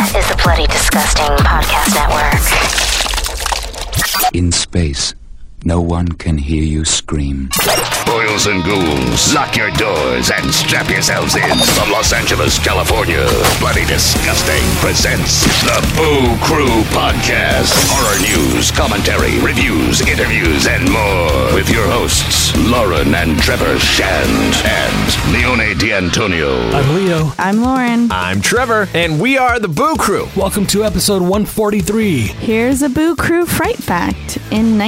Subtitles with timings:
[0.00, 2.34] is the Bloody Disgusting Podcast Network.
[4.32, 5.14] In space,
[5.64, 7.50] no one can hear you scream.
[8.06, 11.56] Boils and ghouls, lock your doors and strap yourselves in.
[11.76, 13.26] From Los Angeles, California,
[13.58, 17.74] Bloody Disgusting presents the Boo Crew Podcast.
[17.90, 21.54] Horror news, commentary, reviews, interviews, and more.
[21.54, 26.70] With your hosts, Lauren and Trevor Shand and Leone D'Antonio.
[26.70, 27.32] I'm Leo.
[27.38, 28.10] I'm Lauren.
[28.10, 30.28] I'm Trevor, and we are the Boo Crew.
[30.36, 32.20] Welcome to episode 143.
[32.28, 34.38] Here's a Boo Crew fright fact.
[34.50, 34.78] In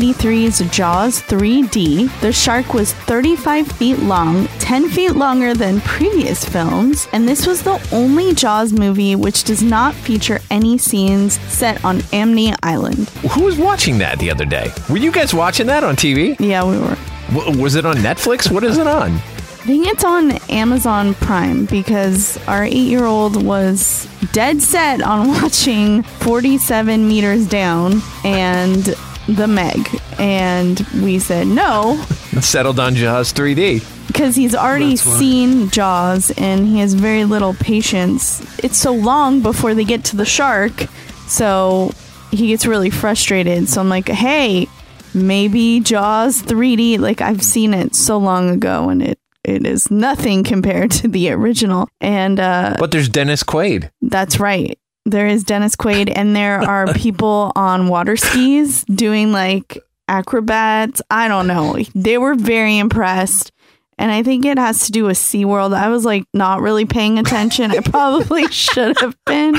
[0.00, 7.06] 1983's Jaws 3D, the shark was 35 feet long, 10 feet longer than previous films,
[7.12, 12.02] and this was the only Jaws movie which does not feature any scenes set on
[12.14, 13.08] Amity Island.
[13.32, 14.72] Who was watching that the other day?
[14.88, 16.34] Were you guys watching that on TV?
[16.40, 16.96] Yeah, we were.
[17.34, 18.50] W- was it on Netflix?
[18.50, 19.10] What is it on?
[19.12, 25.28] I think it's on Amazon Prime because our eight year old was dead set on
[25.42, 28.94] watching 47 meters down and
[29.28, 29.88] the Meg.
[30.18, 32.02] And we said no
[32.40, 34.06] Settled on Jaws 3D.
[34.06, 35.18] because he's already That's why.
[35.18, 38.40] seen Jaws and he has very little patience.
[38.62, 40.72] It's so long before they get to the shark.
[41.26, 41.92] So
[42.30, 43.68] he gets really frustrated.
[43.68, 44.68] So I'm like, hey,
[45.14, 46.98] maybe Jaws 3D.
[46.98, 49.18] Like I've seen it so long ago and it.
[49.42, 51.88] It is nothing compared to the original.
[52.00, 53.90] And uh, But there's Dennis Quaid.
[54.02, 54.78] that's right.
[55.06, 61.00] There is Dennis Quaid, and there are people on water skis doing like acrobats.
[61.10, 61.78] I don't know.
[61.94, 63.52] They were very impressed.
[63.98, 65.74] And I think it has to do with SeaWorld.
[65.74, 67.70] I was like not really paying attention.
[67.70, 69.54] I probably should have been.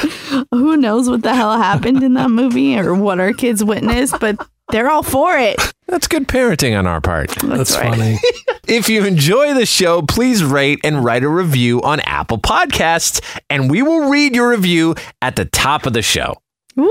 [0.51, 4.43] Who knows what the hell happened in that movie or what our kids witnessed, but
[4.71, 5.59] they're all for it.
[5.91, 7.29] That's good parenting on our part.
[7.43, 7.89] That's right.
[7.89, 8.17] funny.
[8.67, 13.69] If you enjoy the show, please rate and write a review on Apple Podcasts, and
[13.69, 16.35] we will read your review at the top of the show.
[16.77, 16.87] Woo!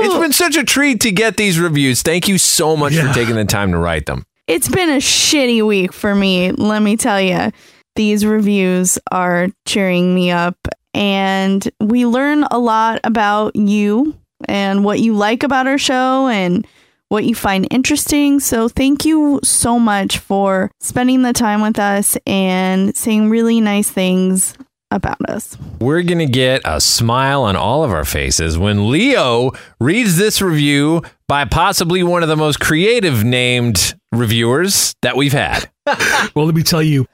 [0.00, 2.02] It's been such a treat to get these reviews.
[2.02, 3.08] Thank you so much Yeah.
[3.08, 4.26] for taking the time to write them.
[4.46, 7.50] It's been a shitty week for me, let me tell you.
[7.96, 10.56] These reviews are cheering me up,
[10.92, 16.66] and we learn a lot about you and what you like about our show and
[17.12, 18.40] what you find interesting.
[18.40, 23.90] So, thank you so much for spending the time with us and saying really nice
[23.90, 24.56] things
[24.90, 25.58] about us.
[25.78, 30.40] We're going to get a smile on all of our faces when Leo reads this
[30.40, 35.68] review by possibly one of the most creative named reviewers that we've had.
[36.34, 37.06] Well, let me tell you,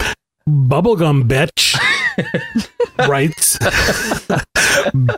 [0.49, 1.77] Bubblegum Bitch
[3.07, 3.59] writes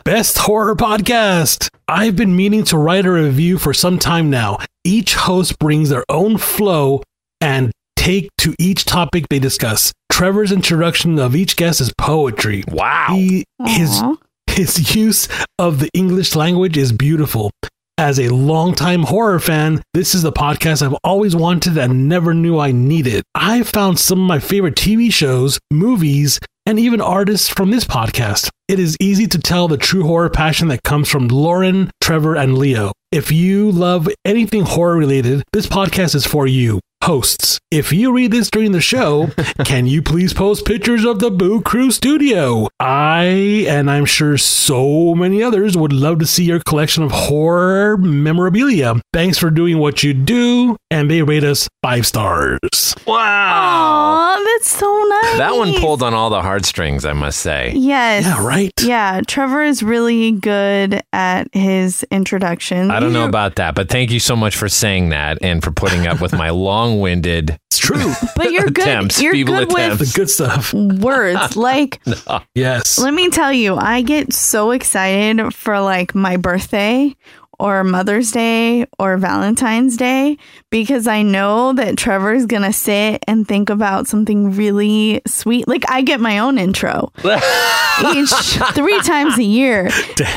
[0.03, 1.69] Best Horror Podcast.
[1.87, 4.59] I've been meaning to write a review for some time now.
[4.83, 7.03] Each host brings their own flow
[7.39, 9.91] and take to each topic they discuss.
[10.11, 12.63] Trevor's introduction of each guest is poetry.
[12.67, 13.07] Wow.
[13.11, 14.01] He, his
[14.47, 15.27] his use
[15.57, 17.51] of the English language is beautiful.
[17.97, 22.57] As a longtime horror fan, this is the podcast I've always wanted and never knew
[22.57, 23.23] I needed.
[23.35, 28.49] I found some of my favorite TV shows, movies, and even artists from this podcast.
[28.67, 32.57] It is easy to tell the true horror passion that comes from Lauren, Trevor, and
[32.57, 32.91] Leo.
[33.11, 36.79] If you love anything horror related, this podcast is for you.
[37.03, 39.31] Hosts, if you read this during the show,
[39.65, 42.67] can you please post pictures of the Boo Crew studio?
[42.79, 47.97] I, and I'm sure so many others, would love to see your collection of horror
[47.97, 49.01] memorabilia.
[49.13, 52.59] Thanks for doing what you do, and they rate us five stars.
[53.07, 53.17] Wow.
[53.17, 55.37] Aw, that's so nice.
[55.39, 57.73] That one pulled on all the heartstrings, I must say.
[57.75, 58.25] Yes.
[58.25, 58.71] Yeah, right?
[58.79, 62.91] Yeah, Trevor is really good at his introduction.
[62.91, 65.71] I don't know about that, but thank you so much for saying that and for
[65.71, 66.51] putting up with my
[66.91, 68.13] long-winded It's true.
[68.35, 68.79] but you're good.
[68.87, 69.69] attempts, you're feeble good
[69.99, 70.73] the good stuff.
[70.73, 71.55] words.
[71.61, 72.01] Like,
[72.55, 72.97] Yes.
[72.99, 77.15] let me tell you, I get so excited for like my birthday
[77.61, 80.37] or Mother's Day or Valentine's Day
[80.71, 85.67] because I know that Trevor's gonna sit and think about something really sweet.
[85.67, 87.11] Like I get my own intro
[88.13, 88.31] each
[88.73, 89.89] three times a year.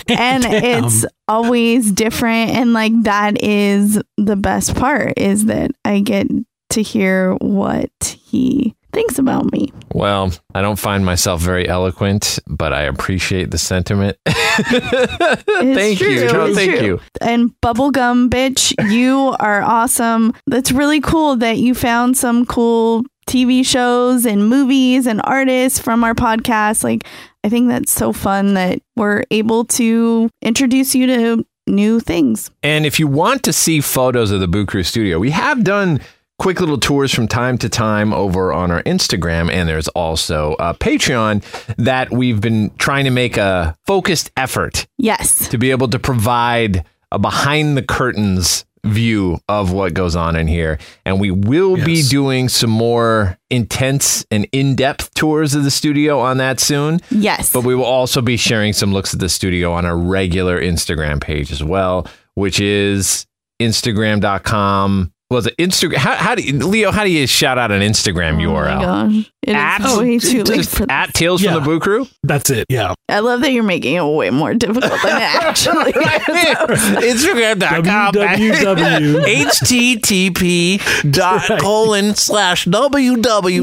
[0.09, 0.85] and Damn.
[0.85, 6.27] it's always different and like that is the best part is that i get
[6.69, 7.91] to hear what
[8.27, 13.59] he thinks about me Well, I don't find myself very eloquent, but I appreciate the
[13.59, 14.17] sentiment.
[14.27, 16.27] Thank you.
[16.27, 16.87] No, thank true.
[16.87, 17.01] you.
[17.21, 23.65] and bubblegum bitch you are awesome that's really cool that you found some cool tv
[23.65, 27.05] shows and movies and artists from our podcast like
[27.45, 32.85] i think that's so fun that we're able to introduce you to new things And
[32.85, 35.99] if you want to see photos of the Boo Crew studio, we have done
[36.39, 39.51] quick little tours from time to time over on our Instagram.
[39.51, 41.43] And there's also a Patreon
[41.77, 45.49] that we've been trying to make a focused effort Yes.
[45.49, 50.47] to be able to provide a behind the curtains view of what goes on in
[50.47, 50.77] here.
[51.07, 56.21] And we will be doing some more intense and in depth tours of the studio
[56.21, 57.01] on that soon.
[57.11, 57.51] Yes.
[57.51, 61.19] But we will also be sharing some looks at the studio on our regular Instagram
[61.23, 63.27] page as well, which is
[63.63, 65.13] Instagram.com.
[65.35, 65.97] Was it Instagram?
[65.97, 66.91] How, how do you, Leo?
[66.91, 68.77] How do you shout out an Instagram Oh URL?
[68.77, 69.31] my gosh.
[69.43, 71.53] It At- is way too late Just for at Tales Yeah.
[71.55, 72.07] from the Boo Crew.
[72.23, 72.67] That's it.
[72.71, 72.95] Yeah.
[73.09, 77.25] I love that you're making it way more difficult than it actually is.
[77.25, 78.15] Instagram.com.
[78.15, 79.25] www.
[79.25, 81.61] http dot Right.
[81.61, 82.73] colon slash You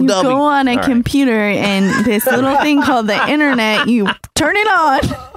[0.07, 0.85] go on a All right.
[0.85, 5.31] computer and this little thing called the internet, you turn it on.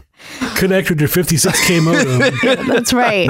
[0.56, 2.68] Connect with your 56K modem.
[2.68, 3.28] That's right.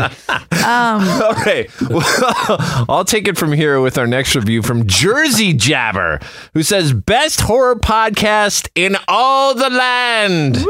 [0.65, 1.69] Um, All right.
[1.91, 2.03] Well,
[2.89, 6.21] I'll take it from here with our next review from Jersey Jabber,
[6.55, 10.65] who says, Best horror podcast in all the land.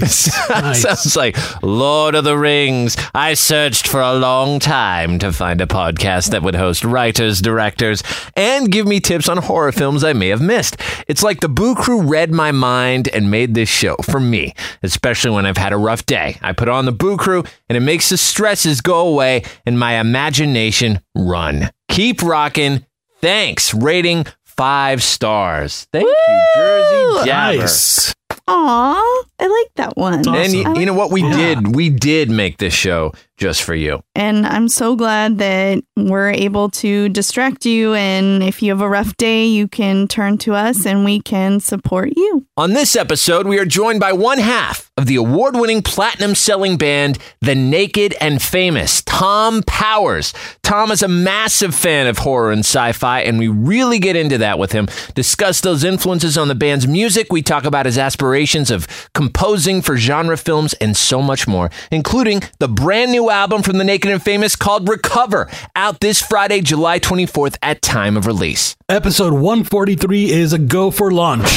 [0.00, 0.32] Nice.
[0.80, 2.96] Sounds like Lord of the Rings.
[3.14, 8.02] I searched for a long time to find a podcast that would host writers, directors,
[8.34, 10.76] and give me tips on horror films I may have missed.
[11.06, 15.19] It's like the Boo Crew read my mind and made this show for me, especially
[15.28, 16.38] when I've had a rough day.
[16.42, 20.00] I put on the Boo Crew and it makes the stresses go away and my
[20.00, 21.70] imagination run.
[21.88, 22.86] Keep rocking.
[23.20, 23.74] Thanks.
[23.74, 25.86] Rating five stars.
[25.92, 27.58] Thank you, Jersey Jabber.
[27.58, 28.14] Nice.
[28.48, 30.26] aw, I like that one.
[30.28, 31.36] And you, I you know what we Yeah.
[31.36, 31.74] did?
[31.74, 34.02] We did make this show just for you.
[34.14, 37.94] And I'm so glad that we're able to distract you.
[37.94, 41.58] And if you have a rough day, you can turn to us and we can
[41.58, 42.46] support you.
[42.58, 46.76] On this episode, we are joined by one half of the award winning platinum selling
[46.76, 50.34] band, The Naked and Famous, Thom Powers.
[50.62, 54.36] Thom is a massive fan of horror and sci fi, and we really get into
[54.38, 54.88] that with him.
[55.14, 57.32] Discuss those influences on the band's music.
[57.32, 62.42] We talk about his aspirations of composing for genre films and so much more, including
[62.58, 66.98] the brand new album from The Naked and Famous called Recover, out this Friday, July
[66.98, 68.76] 24th at time of release.
[68.88, 71.48] Episode 143 is a go for launch.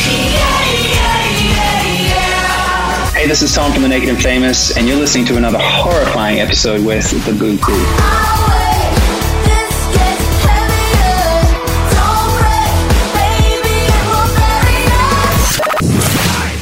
[3.13, 6.39] Hey, this is Thom from The Naked and Famous, and you're listening to another horrifying
[6.39, 7.83] episode with The Boo Crew.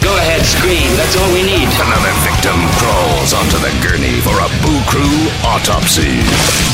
[0.01, 0.89] Go ahead, scream.
[0.97, 1.69] That's all we need.
[1.77, 4.00] Another victim crawls onto the gurney Boo
[4.91, 6.19] Crew autopsy.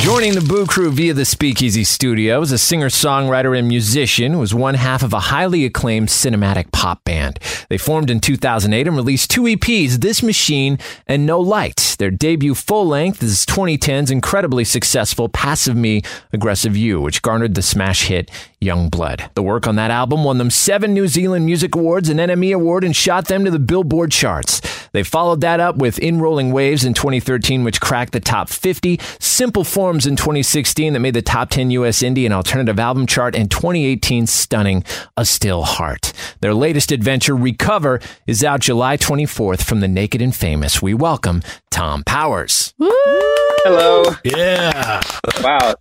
[0.03, 4.55] Joining the Boo Crew via the Speakeasy Studio is a singer songwriter and musician was
[4.55, 7.37] one half of a highly acclaimed cinematic pop band.
[7.69, 11.95] They formed in 2008 and released two EPs, This Machine and No Light.
[11.99, 16.01] Their debut full length is 2010's incredibly successful Passive Me,
[16.33, 19.29] Aggressive You, which garnered the smash hit Young Blood.
[19.35, 22.83] The work on that album won them seven New Zealand Music Awards, an NME Award,
[22.83, 24.61] and shot them to the Billboard charts.
[24.93, 28.99] They followed that up with In Rolling Waves in 2013, which cracked the top 50,
[29.19, 33.35] Simple Forms in 2016 that made the top 10 US indie and alternative album chart,
[33.35, 34.83] and 2018 stunning
[35.17, 36.13] A Still Heart.
[36.41, 40.81] Their latest adventure, Recover, is out July 24th from The Naked and Famous.
[40.81, 42.73] We welcome Thom Powers.
[42.79, 44.03] Hello.
[44.23, 45.01] Yeah.
[45.43, 45.75] Wow.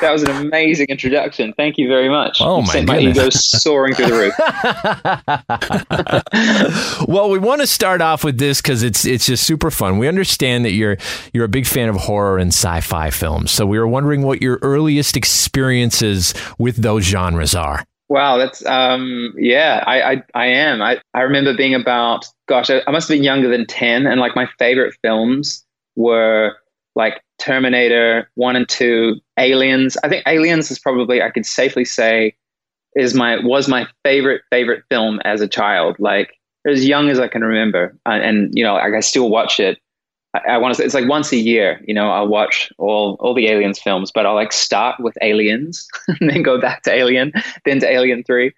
[0.00, 1.54] That was an amazing introduction.
[1.56, 2.17] Thank you very much.
[2.40, 4.34] Oh, You my my ego soaring through the roof.
[7.08, 9.98] Well, we want to start off with this because it's it's just super fun.
[9.98, 10.96] We understand that you're
[11.32, 14.58] you're a big fan of horror and sci-fi films, so we were wondering what your
[14.62, 17.84] earliest experiences with those genres are.
[18.08, 20.80] Wow, that's um yeah, I I, I am.
[20.82, 24.20] I, I remember being about gosh, I, I must have been younger than ten and
[24.20, 25.64] like my favorite films
[25.96, 26.56] were
[26.94, 29.96] like Terminator 1 and 2, Aliens.
[30.02, 32.34] I think Aliens is probably I could safely say
[32.96, 35.96] is my was my favorite favorite film as a child.
[35.98, 37.96] Like as young as I can remember.
[38.06, 39.78] Uh, and you know, like, I still watch it.
[40.34, 43.16] I, I want to say it's like once a year, you know, I'll watch all
[43.20, 46.92] all the Aliens films, but I'll like start with Aliens and then go back to
[46.92, 47.32] Alien,
[47.64, 48.52] then to Alien 3.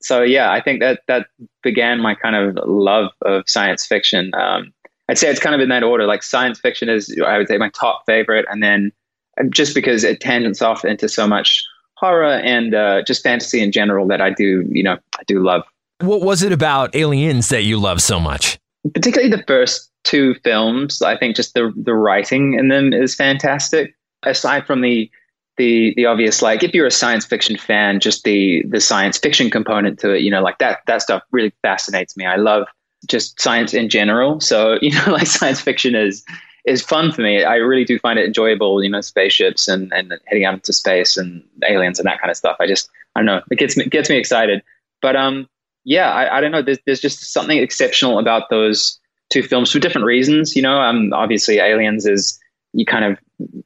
[0.00, 1.28] So yeah, I think that that
[1.62, 4.32] began my kind of love of science fiction.
[4.34, 4.72] Um,
[5.08, 6.06] I'd say it's kind of in that order.
[6.06, 8.92] Like science fiction is, I would say, my top favorite, and then
[9.38, 11.62] uh, just because it tangents off into so much
[11.96, 15.62] horror and uh, just fantasy in general that I do, you know, I do love.
[16.00, 18.58] What was it about Aliens that you love so much?
[18.92, 21.02] Particularly the first two films.
[21.02, 23.94] I think just the the writing in them is fantastic.
[24.22, 25.10] Aside from the
[25.56, 29.50] the the obvious, like if you're a science fiction fan, just the the science fiction
[29.50, 32.26] component to it, you know, like that that stuff really fascinates me.
[32.26, 32.66] I love
[33.06, 34.40] just science in general.
[34.40, 36.24] So you know, like science fiction is
[36.64, 37.44] is fun for me.
[37.44, 41.16] I really do find it enjoyable, you know, spaceships and, and heading out into space
[41.16, 42.56] and aliens and that kind of stuff.
[42.58, 44.62] I just, I don't know, it gets me, gets me excited.
[45.02, 45.46] But um,
[45.84, 46.62] yeah, I, I don't know.
[46.62, 48.98] There's, there's just something exceptional about those
[49.30, 50.56] two films for different reasons.
[50.56, 52.38] You know, um, obviously Aliens is
[52.72, 53.18] you kind of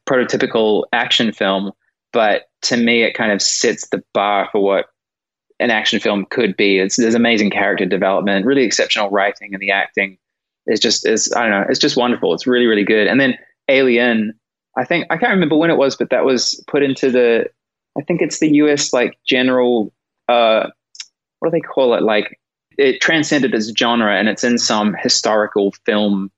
[0.05, 1.71] prototypical action film,
[2.11, 4.87] but to me, it kind of sets the bar for what
[5.59, 6.79] an action film could be.
[6.79, 10.17] It's, there's amazing character development, really exceptional writing, and the acting
[10.67, 12.33] is just is I don't know, it's just wonderful.
[12.33, 13.07] It's really really good.
[13.07, 13.37] And then
[13.67, 14.39] Alien,
[14.77, 17.49] I think I can't remember when it was, but that was put into the
[17.97, 18.93] I think it's the U.S.
[18.93, 19.91] like general
[20.27, 20.67] uh,
[21.39, 22.03] what do they call it?
[22.03, 22.39] Like
[22.77, 26.31] it transcended as genre, and it's in some historical film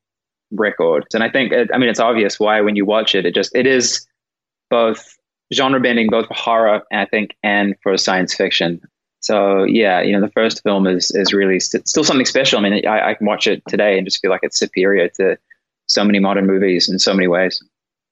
[0.51, 1.13] records.
[1.13, 3.67] And I think I mean it's obvious why when you watch it, it just it
[3.67, 4.07] is
[4.69, 5.17] both
[5.53, 8.81] genre bending, both for horror, I think, and for science fiction.
[9.31, 12.59] So yeah, you know, the first film is is really st- still something special.
[12.59, 15.38] I mean, I, I can watch it today and just feel like it's superior to
[15.88, 17.63] so many modern movies in so many ways.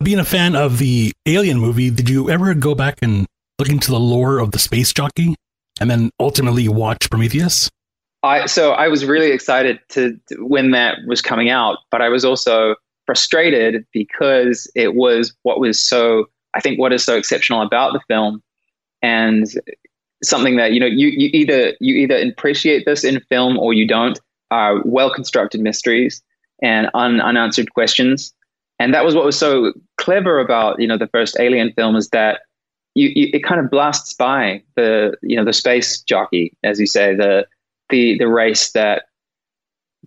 [0.01, 3.25] Being a fan of the Alien movie, did you ever go back and
[3.59, 5.35] look into the lore of the space jockey,
[5.81, 7.69] and then ultimately watch Prometheus?
[8.23, 12.07] I so I was really excited to, to when that was coming out, but I
[12.07, 17.61] was also frustrated because it was what was so I think what is so exceptional
[17.61, 18.41] about the film
[19.01, 19.45] and
[20.23, 23.87] something that you know you, you either you either appreciate this in film or you
[23.87, 24.19] don't
[24.51, 26.21] are well constructed mysteries
[26.61, 28.33] and un, unanswered questions.
[28.79, 32.09] And that was what was so clever about you know the first alien film is
[32.09, 32.41] that
[32.95, 36.87] you, you, it kind of blasts by the you know the space jockey as you
[36.87, 37.45] say the
[37.89, 39.03] the the race that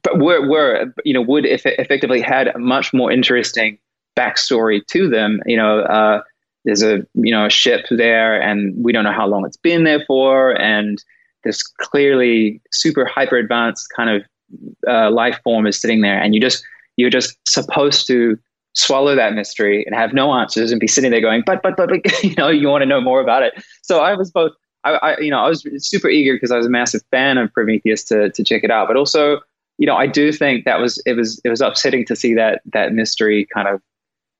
[0.02, 3.78] but were were you know would if effectively had a much more interesting
[4.18, 6.22] backstory to them you know uh,
[6.64, 9.84] there's a you know a ship there and we don't know how long it's been
[9.84, 10.52] there for.
[10.60, 11.02] And
[11.44, 14.22] this clearly super hyper advanced kind of
[14.86, 16.20] uh, life form is sitting there.
[16.20, 16.64] And you just
[16.96, 18.38] you're just supposed to
[18.74, 21.90] swallow that mystery and have no answers and be sitting there going but but but,
[21.90, 23.54] but you know you want to know more about it.
[23.82, 24.52] So i was both
[24.84, 27.52] I, I you know i was super eager because i was a massive fan of
[27.52, 28.88] prometheus to to check it out.
[28.88, 29.40] But also
[29.78, 32.62] you know i do think that was it was it was upsetting to see that
[32.72, 33.82] that mystery kind of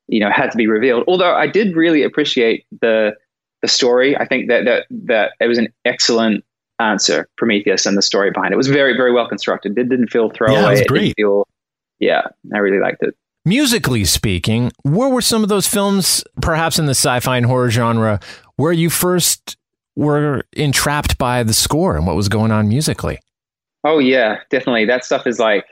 [0.09, 1.05] you know had to be revealed.
[1.07, 3.15] Although I did really appreciate the
[3.63, 4.17] the story.
[4.17, 6.45] I think that that that it was an excellent
[6.81, 8.55] answer, Prometheus, and the story behind it.
[8.55, 9.79] it was very very well constructed.
[9.79, 10.61] It didn't feel throwaway.
[10.61, 11.01] Yeah, it was It great.
[11.01, 11.49] didn't feel,
[12.01, 12.23] yeah,
[12.55, 13.15] I really liked it.
[13.45, 18.21] Musically speaking, where were some of those films, perhaps in the sci-fi and horror genre,
[18.57, 19.57] where you first
[19.97, 23.19] were entrapped by the score and what was going on musically?
[23.85, 24.85] Oh yeah, definitely.
[24.87, 25.65] That stuff is like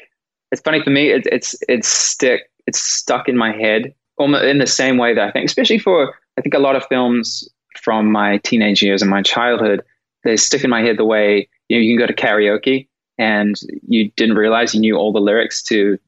[0.52, 1.10] it's funny for me.
[1.10, 5.30] It's it's it's stick it's stuck in my head in the same way that I
[5.30, 7.48] think, especially for I think a lot of films
[7.82, 9.82] from my teenage years and my childhood,
[10.24, 13.60] they stick in my head the way you know you can go to karaoke and
[13.86, 15.98] you didn't realize you knew all the lyrics to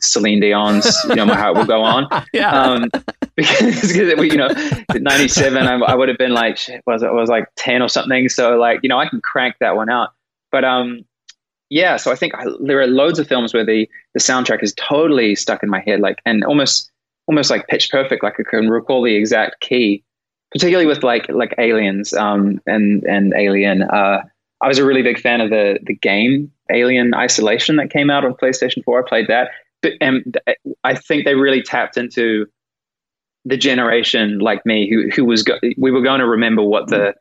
[0.00, 2.50] Celine Dion's "You Know My Heart Will Go On." Yeah.
[2.50, 2.90] um,
[3.36, 4.48] because, you know,
[4.94, 8.28] '97, I, I would have been like, shit, was it was like 10 or something.
[8.28, 10.10] So like, you know, I can crank that one out.
[10.50, 11.04] But um,
[11.68, 11.96] yeah.
[11.96, 15.34] So I think I, there are loads of films where the the soundtrack is totally
[15.34, 16.90] stuck in my head, like and almost
[17.26, 18.22] almost like pitch perfect.
[18.22, 20.04] Like I can recall the exact key,
[20.52, 23.82] particularly with like like Aliens um, and and Alien.
[23.82, 24.22] Uh,
[24.60, 28.24] I was a really big fan of the the game Alien Isolation that came out
[28.24, 29.04] on PlayStation 4.
[29.04, 29.50] I played that,
[29.82, 30.38] but and
[30.82, 32.46] I think they really tapped into
[33.44, 37.14] the generation like me who who was go- we were going to remember what the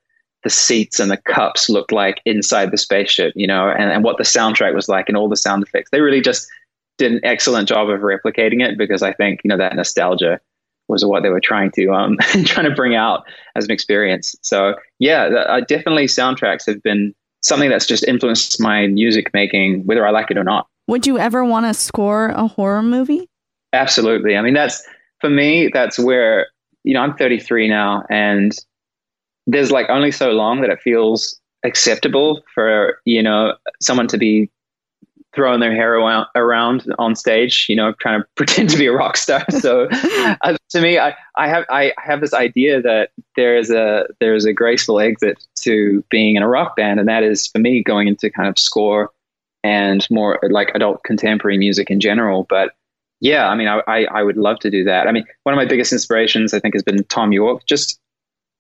[0.43, 4.17] the seats and the cups looked like inside the spaceship, you know, and, and what
[4.17, 5.89] the soundtrack was like and all the sound effects.
[5.89, 6.49] They really just
[6.97, 10.39] did an excellent job of replicating it because I think you know that nostalgia
[10.87, 13.23] was what they were trying to um trying to bring out
[13.55, 14.35] as an experience.
[14.41, 19.85] So yeah, the, uh, definitely soundtracks have been something that's just influenced my music making,
[19.85, 20.67] whether I like it or not.
[20.87, 23.29] Would you ever want to score a horror movie?
[23.73, 24.35] Absolutely.
[24.35, 24.83] I mean, that's
[25.19, 25.69] for me.
[25.73, 26.47] That's where
[26.83, 28.53] you know I'm 33 now, and
[29.47, 34.49] there's like only so long that it feels acceptable for you know someone to be
[35.35, 35.95] throwing their hair
[36.35, 39.45] around, on stage, you know, trying to pretend to be a rock star.
[39.49, 44.05] So, uh, to me, I, I have I have this idea that there is a
[44.19, 47.59] there is a graceful exit to being in a rock band, and that is for
[47.59, 49.11] me going into kind of score
[49.63, 52.45] and more like adult contemporary music in general.
[52.49, 52.73] But
[53.21, 55.07] yeah, I mean, I, I, I would love to do that.
[55.07, 57.97] I mean, one of my biggest inspirations, I think, has been Thom Yorke, just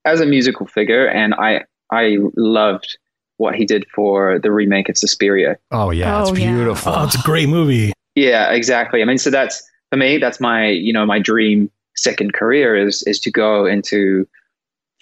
[0.05, 2.97] as a musical figure, and I I loved
[3.43, 5.57] what he did for the remake of Suspiria.
[5.71, 6.51] Oh yeah, it's Oh, yeah.
[6.53, 6.91] beautiful.
[6.93, 7.93] Oh, it's a great movie.
[8.15, 9.01] Yeah, exactly.
[9.01, 10.17] I mean, so that's for me.
[10.17, 14.27] That's my you know my dream second career is is to go into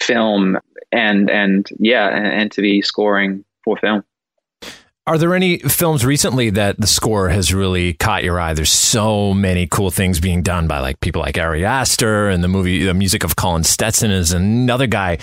[0.01, 0.57] film
[0.91, 4.03] and and yeah and, and to be scoring for film.
[5.07, 8.53] Are there any films recently that the score has really caught your eye?
[8.53, 12.47] There's so many cool things being done by like people like Ari Aster, and the
[12.47, 15.17] movie, the music of Colin Stetson is another guy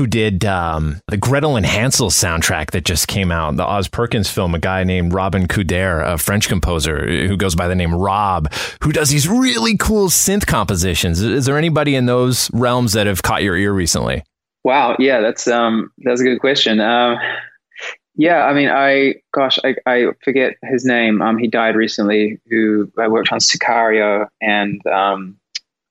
[0.00, 4.30] who did um, the Gretel and Hansel soundtrack that just came out, the Oz Perkins
[4.30, 8.50] film, a guy named Robin Coudert, a French composer who goes by the name Rob,
[8.82, 11.20] who does these really cool synth compositions.
[11.20, 14.24] Is there anybody in those realms that have caught your ear recently?
[14.64, 16.80] Wow, yeah, that's um, that's a good question.
[16.80, 17.18] Um,
[18.14, 21.20] yeah, I mean, I gosh, I, I forget his name.
[21.20, 22.40] Um, he died recently.
[22.48, 25.38] Who I worked on Sicario and um,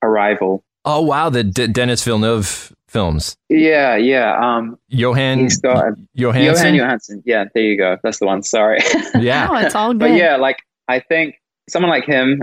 [0.01, 0.63] Arrival.
[0.83, 3.37] Oh wow, the D- Denis Villeneuve films.
[3.49, 4.37] Yeah, yeah.
[4.37, 6.55] Um, Jóhann got Jóhannsson.
[6.55, 7.21] Jóhann Jóhannsson.
[7.25, 7.97] Yeah, there you go.
[8.03, 8.43] That's the one.
[8.43, 8.79] Sorry.
[9.19, 9.47] Yeah.
[9.49, 9.99] Oh, it's all good.
[9.99, 11.35] but yeah, like I think
[11.69, 12.41] someone like him,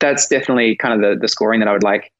[0.00, 2.12] that's definitely kind of the the scoring that I would like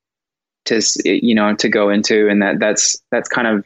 [0.67, 3.65] to you know to go into, and that that's that's kind of.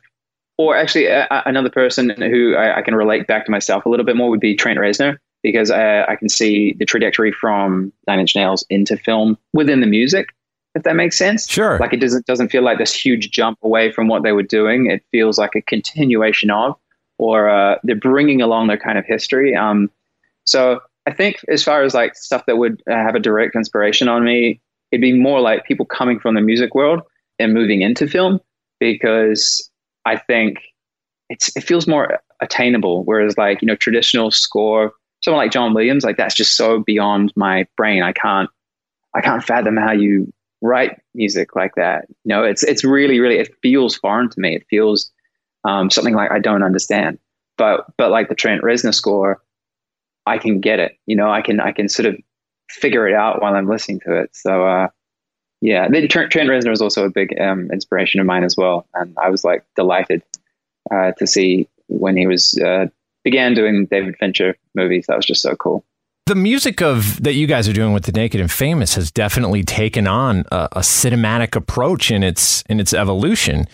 [0.58, 4.04] Or actually, uh, another person who I, I can relate back to myself a little
[4.04, 8.20] bit more would be Trent Reznor, because I, I can see the trajectory from Nine
[8.20, 10.28] Inch Nails into film within the music,
[10.74, 11.48] if that makes sense.
[11.48, 11.78] Sure.
[11.78, 14.90] Like it doesn't doesn't feel like this huge jump away from what they were doing.
[14.90, 16.76] It feels like a continuation of,
[17.18, 19.54] or uh, they're bringing along their kind of history.
[19.54, 19.90] Um,
[20.46, 24.08] so I think as far as like stuff that would uh, have a direct inspiration
[24.08, 24.60] on me,
[24.90, 27.02] it'd be more like people coming from the music world
[27.38, 28.40] and moving into film
[28.80, 29.70] because
[30.04, 30.58] I think
[31.28, 33.04] it's it feels more attainable.
[33.04, 37.32] Whereas like you know traditional score, someone like John Williams, like that's just so beyond
[37.36, 38.02] my brain.
[38.02, 38.48] I can't
[39.14, 42.06] I can't fathom how you write music like that.
[42.24, 44.56] You know, it's it's really really it feels foreign to me.
[44.56, 45.10] It feels
[45.64, 47.18] um, something like I don't understand.
[47.58, 49.42] But but like the Trent Reznor score,
[50.24, 50.98] I can get it.
[51.06, 52.16] You know, I can I can sort of
[52.70, 54.34] figure it out while I'm listening to it.
[54.34, 54.88] So uh,
[55.60, 58.86] yeah, then Trent, Trent Reznor is also a big um, inspiration of mine as well,
[58.94, 60.22] and I was like delighted
[60.90, 62.86] uh, to see when he was uh,
[63.24, 65.06] began doing David Fincher movies.
[65.06, 65.84] That was just so cool.
[66.26, 69.64] The music of that you guys are doing with the Naked and Famous has definitely
[69.64, 73.66] taken on a, a cinematic approach in its in its evolution.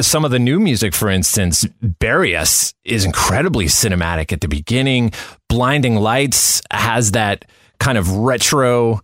[0.00, 5.12] Some of the new music, for instance, Bury Us is incredibly cinematic at the beginning.
[5.48, 7.44] Blinding Lights has that
[7.78, 9.00] kind of retro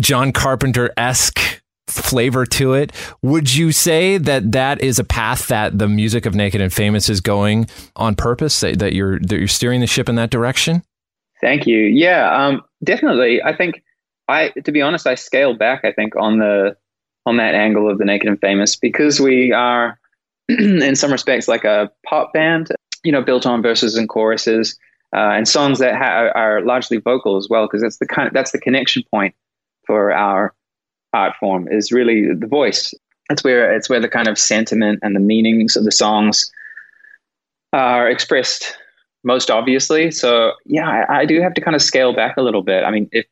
[0.00, 2.92] John Carpenter esque flavor to it.
[3.22, 7.08] Would you say that that is a path that the music of Naked and Famous
[7.08, 8.58] is going on purpose?
[8.60, 10.82] That, that you're that you're steering the ship in that direction?
[11.40, 11.78] Thank you.
[11.78, 13.42] Yeah, um, definitely.
[13.42, 13.82] I think
[14.28, 15.84] I, to be honest, I scaled back.
[15.84, 16.76] I think on the
[17.26, 19.98] on that angle of the Naked and Famous because we are,
[20.48, 22.68] in some respects, like a pop band.
[23.02, 24.78] You know, built on verses and choruses
[25.14, 28.34] uh, and songs that ha- are largely vocal as well, because that's the kind of,
[28.34, 29.34] that's the connection point
[29.86, 30.54] for our
[31.12, 32.94] art form is really the voice.
[33.30, 36.50] It's where it's where the kind of sentiment and the meanings of the songs
[37.72, 38.76] are expressed
[39.24, 40.10] most obviously.
[40.10, 42.84] So yeah, I, I, do have to kind of scale back a little bit.
[42.84, 43.26] I mean, if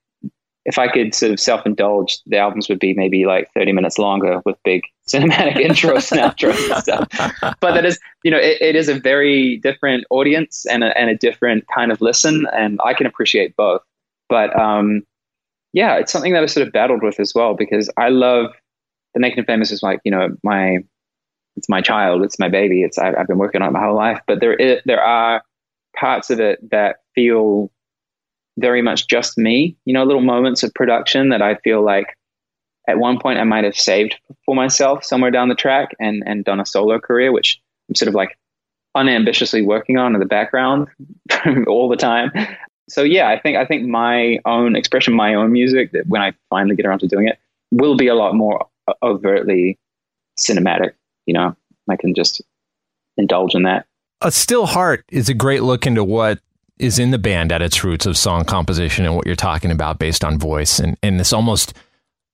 [0.64, 3.98] if I could sort of self indulge, the albums would be maybe like thirty minutes
[3.98, 7.56] longer with big cinematic intros and outros and stuff.
[7.60, 11.08] But that is, you know, it, it is a very different audience and a, and
[11.08, 13.82] a different kind of listen, and I can appreciate both.
[14.28, 15.02] But um,
[15.72, 18.52] yeah, it's something that I sort of battled with as well because I love
[19.14, 20.78] the Naked and Famous is like you know my
[21.56, 22.82] it's my child, it's my baby.
[22.82, 25.42] It's I, I've been working on it my whole life, but there is, there are
[25.98, 27.70] parts of it that feel
[28.58, 29.76] very much just me.
[29.84, 32.16] You know, little moments of production that I feel like
[32.88, 36.44] at one point I might have saved for myself somewhere down the track and and
[36.44, 38.36] done a solo career, which I'm sort of like
[38.94, 40.88] unambitiously working on in the background
[41.66, 42.32] all the time.
[42.88, 46.32] So yeah, I think I think my own expression, my own music, that when I
[46.50, 47.38] finally get around to doing it,
[47.70, 48.66] will be a lot more
[49.02, 49.78] overtly
[50.38, 50.92] cinematic.
[51.26, 51.56] You know,
[51.90, 52.40] I can just
[53.16, 53.86] indulge in that.
[54.20, 56.40] A Still Heart is a great look into what
[56.80, 60.00] is in the band at its roots of song composition and what you're talking about
[60.00, 61.72] based on voice and, and this almost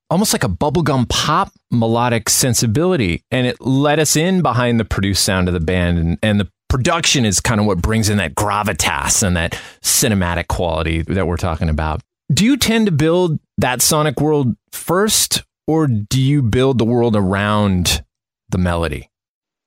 [0.09, 3.23] almost like a bubblegum pop melodic sensibility.
[3.31, 6.51] And it let us in behind the produced sound of the band and, and the
[6.70, 11.37] production is kind of what brings in that gravitas and that cinematic quality that we're
[11.37, 12.01] talking about.
[12.33, 17.14] Do you tend to build that sonic world first or do you build the world
[17.14, 18.03] around
[18.49, 19.11] the melody?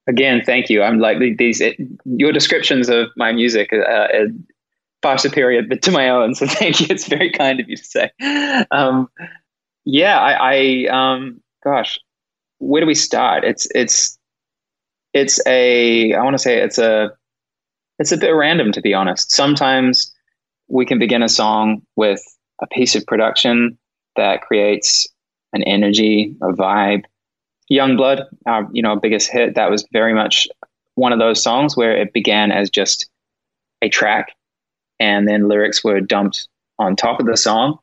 [0.08, 0.82] Again, thank you.
[0.82, 4.28] I'm like these it, your descriptions of my music uh, are
[5.02, 6.34] far superior to my own.
[6.36, 6.88] So thank you.
[6.89, 8.12] It's very kind of you to say.
[8.72, 9.10] Um,
[9.86, 12.00] yeah, I, I um, gosh,
[12.60, 13.43] where do we start?
[13.43, 14.17] It's it's
[15.13, 17.12] it's a I want to say it's a
[18.00, 19.32] it's a bit random to be honest.
[19.32, 20.13] Sometimes
[20.67, 22.22] we can begin a song with
[22.62, 23.78] a piece of production
[24.15, 25.08] that creates
[25.54, 27.04] an energy, a vibe,
[27.71, 30.47] Youngblood, our you know biggest hit, that was very much
[30.95, 33.10] one of those songs where it began as just
[33.82, 34.30] a track,
[34.99, 36.47] and then lyrics were dumped
[36.80, 37.77] on top of the song.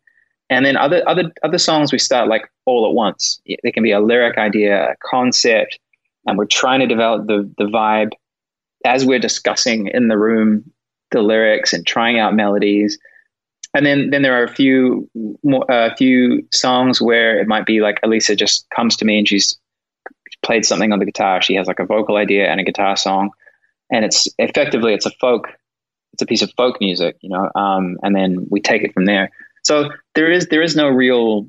[0.50, 3.40] And then other other other songs we start like all at once.
[3.62, 5.78] There can be a lyric idea, a concept,
[6.26, 8.12] and we're trying to develop the the vibe
[8.84, 10.70] as we're discussing in the room
[11.10, 12.98] the lyrics and trying out melodies.
[13.74, 15.08] And then then there are a few
[15.68, 19.58] a few songs where it might be like Alisa just comes to me and she's
[20.44, 21.42] played something on the guitar.
[21.42, 23.30] She has like a vocal idea and a guitar song,
[23.90, 25.48] and it's effectively it's a folk,
[26.12, 27.50] it's a piece of folk music, you know.
[27.54, 29.30] Um, and then we take it from there.
[29.62, 31.48] So there is there is no real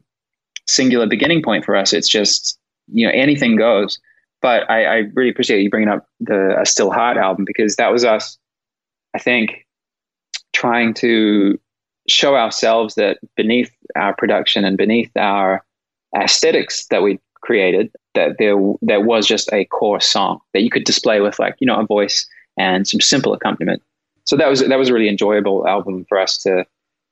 [0.67, 1.93] singular beginning point for us.
[1.93, 2.57] It's just
[2.91, 3.99] you know anything goes.
[4.41, 7.91] But I, I really appreciate you bringing up the a Still Heart album because that
[7.91, 8.37] was us.
[9.13, 9.65] I think
[10.53, 11.59] trying to
[12.07, 15.63] show ourselves that beneath our production and beneath our
[16.15, 20.83] aesthetics that we created, that there there was just a core song that you could
[20.83, 23.81] display with like you know a voice and some simple accompaniment.
[24.25, 26.65] So that was that was a really enjoyable album for us to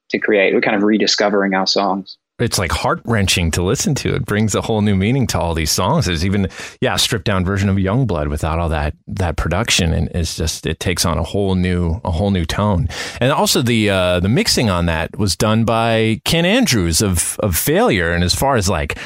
[0.09, 0.53] to create.
[0.53, 4.15] We're kind of rediscovering our songs it's like heart wrenching to listen to.
[4.15, 6.05] It brings a whole new meaning to all these songs.
[6.07, 6.49] There's even
[6.81, 10.79] yeah, stripped down version of Youngblood without all that that production, and it's just it
[10.79, 12.87] takes on a whole new a whole new tone.
[13.21, 17.55] And also the uh, the mixing on that was done by Ken Andrews of of
[17.55, 18.11] Failure.
[18.11, 18.97] And as far as like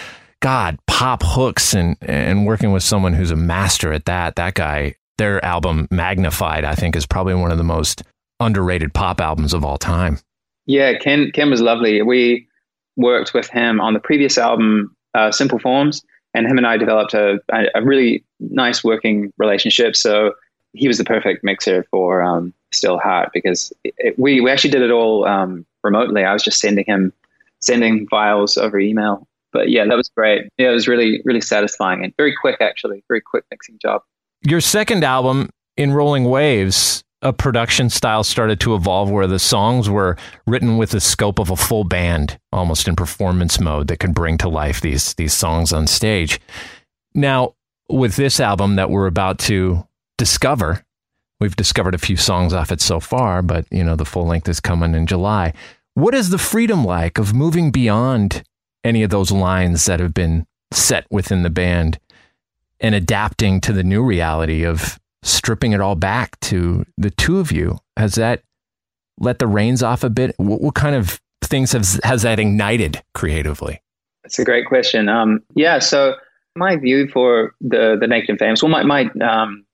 [0.41, 4.95] God pop hooks and and working with someone who's a master at that, that guy,
[5.17, 8.03] their album Magnified, I think, is probably one of the most
[8.39, 10.19] underrated pop albums of all time.
[10.65, 12.01] Yeah, Ken Ken was lovely.
[12.01, 12.47] We
[12.97, 17.13] worked with him on the previous album, uh, Simple Forms, and him and I developed
[17.13, 17.39] a,
[17.75, 19.95] a, really nice working relationship.
[19.95, 20.33] So
[20.73, 24.81] he was the perfect mixer for um, Still Heart because it, we we actually did
[24.81, 26.23] it all um, remotely.
[26.23, 27.13] I was just sending him
[27.61, 29.27] sending files over email.
[29.57, 30.43] But yeah, that was great.
[30.59, 34.03] Yeah, it was really really satisfying and very quick actually, very quick mixing job.
[34.43, 39.89] Your second album, In Rolling Waves, a production style started to evolve where the songs
[39.89, 40.15] were
[40.45, 44.37] written with the scope of a full band, almost in performance mode, that could bring
[44.37, 46.39] to life these these songs on stage.
[47.15, 47.55] Now,
[47.89, 49.87] with this album that we're about to
[50.19, 50.83] discover,
[51.39, 54.47] we've discovered a few songs off it so far, but you know the full length
[54.47, 55.51] is coming in July.
[55.95, 58.43] What is the freedom like of moving beyond
[58.87, 61.99] any of those lines that have been set within the band
[62.79, 67.51] and adapting to the new reality of stripping it all back to the two of
[67.51, 68.41] you, has that
[69.19, 70.33] let the reins off a bit?
[70.37, 73.81] What, what kind of things has has that ignited creatively?
[74.23, 75.09] That's a great question.
[75.09, 76.15] Um, yeah, so
[76.55, 79.65] my view for the the Naked and Famous, well, my my um,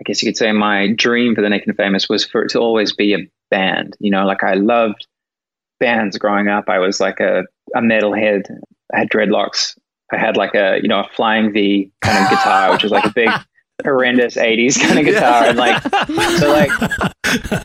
[0.00, 2.50] I guess you could say my dream for the Naked and Famous was for it
[2.50, 3.96] to always be a band.
[4.00, 5.06] You know, like I loved
[5.78, 6.68] bands growing up.
[6.68, 8.42] I was like a a metalhead.
[8.94, 9.78] I had dreadlocks.
[10.12, 13.04] I had like a you know a flying V kind of guitar, which was like
[13.04, 13.30] a big
[13.84, 15.82] horrendous 80s kind of guitar and like
[16.38, 16.70] so like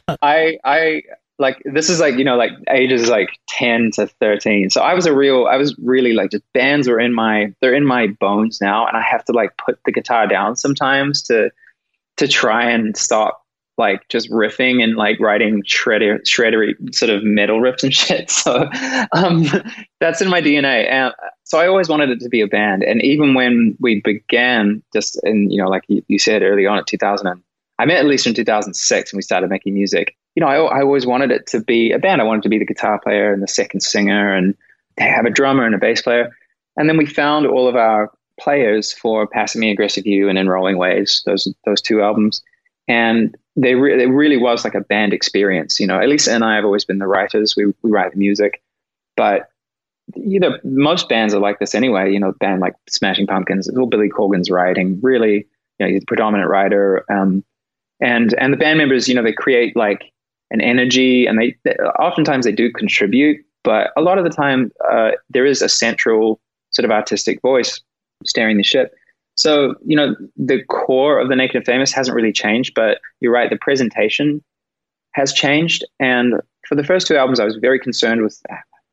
[0.21, 1.03] i i
[1.37, 5.05] like this is like you know like ages like 10 to 13 so i was
[5.05, 8.59] a real i was really like just bands were in my they're in my bones
[8.61, 11.51] now and i have to like put the guitar down sometimes to
[12.15, 13.43] to try and stop
[13.77, 18.69] like just riffing and like writing shredder shreddery sort of metal riffs and shit so
[19.13, 19.45] um
[19.99, 21.13] that's in my dna and
[21.47, 22.83] so I always wanted it to be a band.
[22.83, 26.77] And even when we began, just in, you know, like you, you said early on
[26.77, 27.41] at 2000,
[27.79, 30.17] I met Alisa in 2006 and we started making music.
[30.35, 32.19] You know, I, I always wanted it to be a band.
[32.19, 34.55] I wanted to be the guitar player and the second singer and
[34.97, 36.35] have a drummer and a bass player.
[36.75, 40.49] And then we found all of our players for Passive Me Aggressive You and In
[40.49, 42.43] Rolling Waves, those those two albums.
[42.89, 45.79] And they re- it really was like a band experience.
[45.79, 47.55] You know, Alisa and I have always been the writers.
[47.57, 48.61] We, we write the music.
[49.17, 49.49] But
[50.15, 52.13] you know, most bands are like this anyway.
[52.13, 55.47] You know, band like Smashing Pumpkins, little Billy Corgan's writing, really,
[55.79, 57.03] you know, he's the predominant writer.
[57.11, 57.43] Um,
[57.99, 60.11] and and the band members, you know, they create like
[60.51, 64.71] an energy, and they, they oftentimes they do contribute, but a lot of the time
[64.89, 66.39] uh, there is a central
[66.71, 67.81] sort of artistic voice
[68.23, 68.93] steering the ship.
[69.37, 73.31] So you know, the core of the Naked and Famous hasn't really changed, but you're
[73.31, 74.43] right, the presentation
[75.13, 75.85] has changed.
[75.99, 76.35] And
[76.67, 78.41] for the first two albums, I was very concerned with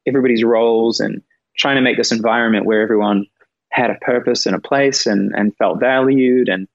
[0.07, 1.22] everybody's roles and
[1.57, 3.26] trying to make this environment where everyone
[3.70, 6.48] had a purpose and a place and, and felt valued.
[6.48, 6.68] And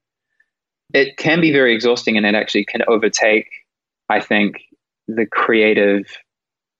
[0.93, 3.47] it can be very exhausting and it actually can overtake,
[4.09, 4.61] I think,
[5.07, 6.05] the creative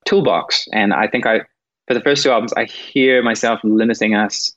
[0.06, 0.68] toolbox.
[0.74, 1.42] And I think I,
[1.88, 4.52] for the first two albums, I hear myself limiting us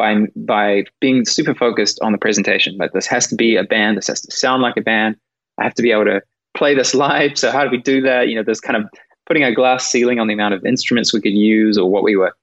[0.00, 2.76] by, by being super focused on the presentation.
[2.78, 5.16] Like this has to be a band, this has to sound like a band.
[5.58, 6.22] I have to be able to
[6.56, 7.36] play this live.
[7.36, 8.28] So how do we do that?
[8.28, 8.88] You know, there's kind of
[9.26, 12.16] putting a glass ceiling on the amount of instruments we could use or what we
[12.16, 12.34] were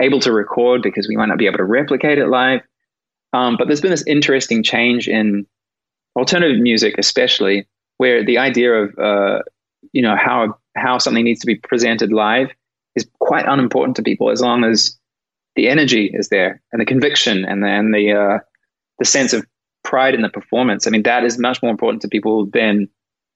[0.00, 2.62] able to record because we might not be able to replicate it live.
[3.32, 5.46] Um, but there's been this interesting change in
[6.16, 9.42] alternative music, especially where the idea of uh,
[9.92, 12.48] you know how how something needs to be presented live
[12.96, 14.98] is quite unimportant to people as long as
[15.58, 18.38] the energy is there and the conviction and the and the uh,
[19.00, 19.44] the sense of
[19.82, 20.86] pride in the performance.
[20.86, 22.88] I mean, that is much more important to people than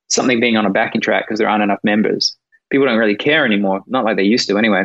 [0.08, 2.36] something being on a backing track because there aren't enough members.
[2.70, 4.84] People don't really care anymore, not like they used to anyway.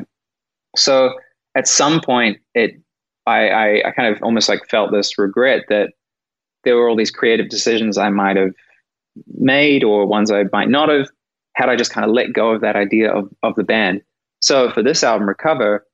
[0.75, 1.13] So
[1.53, 2.71] at some point, it
[3.27, 5.91] I, I, I kind of almost like felt this regret that
[6.63, 8.55] there were all these creative decisions I might have
[9.27, 11.07] made or ones I might not have
[11.53, 14.01] had I just kind of let go of that idea of, of the band.
[14.41, 15.86] So for this album, Recover,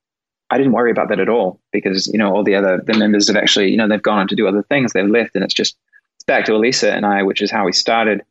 [0.53, 3.27] I didn't worry about that at all because, you know, all the other, the members
[3.27, 4.93] have actually, you know, they've gone on to do other things.
[4.93, 5.75] They've left and it's just,
[6.15, 8.21] it's back to Alisa and I, which is how we started.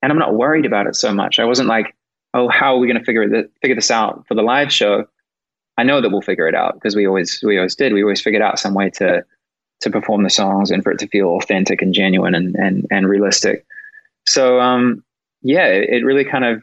[0.00, 1.40] And I'm not worried about it so much.
[1.40, 1.96] I wasn't like,
[2.34, 5.06] oh, how are we going to figure, figure this out for the live show?
[5.76, 7.92] I know that we'll figure it out because we always, we always did.
[7.92, 9.24] We always figured out some way to,
[9.80, 13.08] to perform the songs and for it to feel authentic and genuine and, and, and
[13.08, 13.66] realistic.
[14.24, 15.02] So, um,
[15.42, 16.62] yeah, it, it really kind of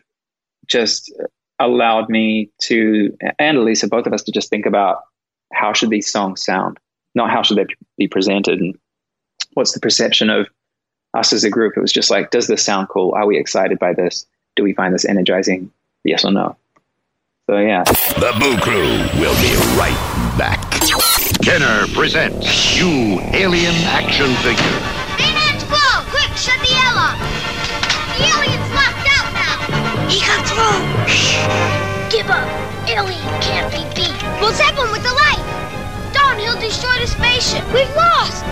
[0.68, 1.14] just
[1.60, 5.02] allowed me to, and Alisa, both of us to just think about
[5.54, 6.80] how should these songs sound,
[7.16, 8.78] not how should they be presented and
[9.54, 10.48] what's the perception of
[11.14, 11.74] us as a group.
[11.76, 13.14] It was just like, does this sound cool?
[13.14, 14.26] Are we excited by this?
[14.56, 15.72] Do we find this energizing?
[16.04, 16.56] Yes or no?
[17.48, 17.84] So yeah.
[17.84, 19.98] The Boo Crew will be right
[20.38, 20.60] back.
[21.42, 24.78] Kenner presents new alien action figure.
[25.18, 26.04] Bayonets glow!
[26.12, 27.18] Quick, shut the L off!
[28.18, 29.56] The alien's locked out now!
[30.08, 31.08] He got through!
[31.08, 31.42] Shh!
[32.12, 32.48] Give up!
[32.88, 34.14] Alien can't be beat!
[34.40, 35.39] We'll zap him with the light!
[37.06, 37.66] Spaceship!
[37.74, 38.44] We've lost!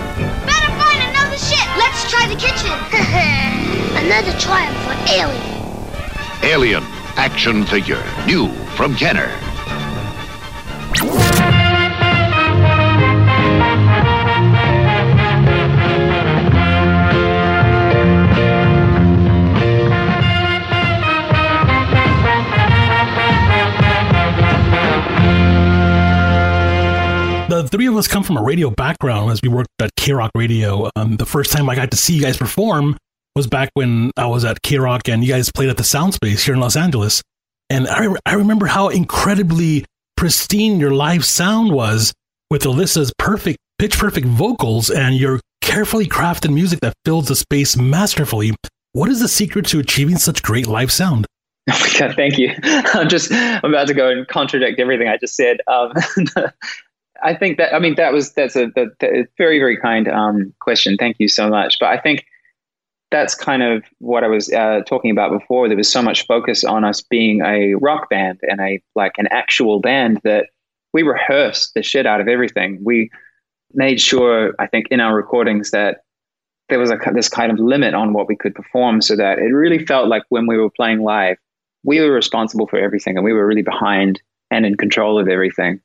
[0.45, 1.67] Better find another ship!
[1.77, 2.71] Let's try the kitchen!
[4.05, 5.57] another triumph for Alien!
[6.43, 6.83] Alien
[7.17, 8.03] action figure.
[8.25, 9.31] New from Kenner.
[27.67, 30.89] The three of us come from a radio background as we worked at KROQ Radio.
[30.95, 32.95] Um, the first time I got to see you guys perform
[33.35, 36.45] was back when I was at KROQ and you guys played at the Sound Space
[36.45, 37.21] here in Los Angeles.
[37.69, 39.83] And I, I remember how incredibly
[40.15, 42.13] pristine your live sound was
[42.49, 47.75] with Alisa's perfect, pitch perfect vocals and your carefully crafted music that fills the space
[47.75, 48.55] masterfully.
[48.93, 51.27] What is the secret to achieving such great live sound?
[51.69, 52.53] Oh my god, thank you.
[52.63, 55.57] I'm just I'm about to go and contradict everything I just said.
[55.67, 55.91] Um,
[57.23, 58.71] I think that I mean that was that's a,
[59.37, 60.97] very very kind um, question.
[60.97, 61.77] Thank you so much.
[61.79, 62.25] But I think
[63.11, 65.67] that's kind of what I was uh, talking about before.
[65.67, 69.27] There was so much focus on us being a rock band and a like an
[69.31, 70.47] actual band that
[70.93, 72.79] we rehearsed the shit out of everything.
[72.83, 73.09] We
[73.73, 76.01] made sure I think in our recordings that
[76.69, 79.53] there was a this kind of limit on what we could perform, so that it
[79.53, 81.37] really felt like when we were playing live
[81.87, 85.79] we were responsible for everything and we were really behind and in control of everything.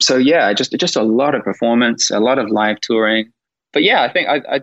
[0.00, 3.32] So yeah, just just a lot of performance, a lot of live touring.
[3.72, 4.60] But yeah, I think I I,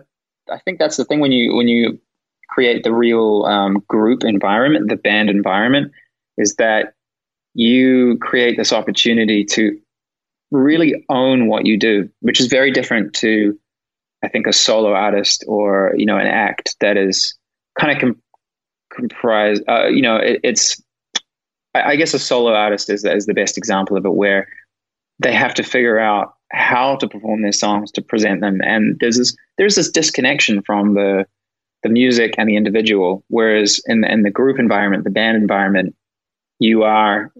[0.50, 1.98] I think that's the thing when you when you
[2.48, 5.92] create the real um, group environment, the band environment,
[6.38, 6.94] is that
[7.54, 9.78] you create this opportunity to
[10.50, 13.58] really own what you do, which is very different to
[14.24, 17.36] I think a solo artist or you know an act that is
[17.78, 18.22] kind of com-
[18.92, 20.82] comprise uh, you know it, it's
[21.74, 24.48] I, I, guess a solo artist is, is the best example of it where
[25.18, 28.60] they have to figure out how to perform their songs to present them.
[28.62, 31.26] And there's this there's this disconnection from the
[31.82, 33.24] the music and the individual.
[33.28, 35.94] Whereas in the, in the group environment the band environment
[36.58, 37.32] you are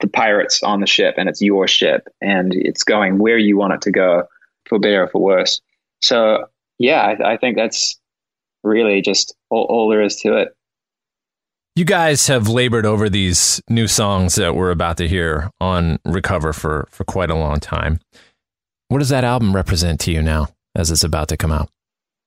[0.00, 3.72] the pirates on the ship and it's your ship and it's going where you want
[3.72, 4.24] it to go
[4.68, 5.60] for better or for worse.
[6.00, 6.46] So
[6.78, 7.98] yeah i, I think that's
[8.62, 10.54] really just all, all there is to it
[11.78, 16.52] you guys have labored over these new songs that we're about to hear on Recover
[16.52, 18.00] for, for quite a long time.
[18.88, 21.70] What does that album represent to you now as it's about to come out?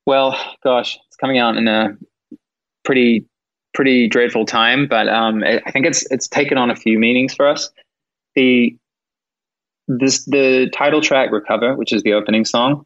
[0.05, 1.97] Well, gosh, it's coming out in a
[2.85, 3.25] pretty
[3.73, 7.45] pretty dreadful time, but um, I think it's it's taken on a few meanings for
[7.47, 7.69] us.
[8.35, 8.77] The
[9.89, 12.85] this the title track "Recover," which is the opening song,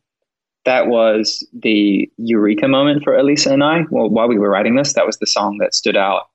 [0.65, 3.81] that was the eureka moment for Alisa and I.
[3.91, 6.27] Well, while we were writing this, that was the song that stood out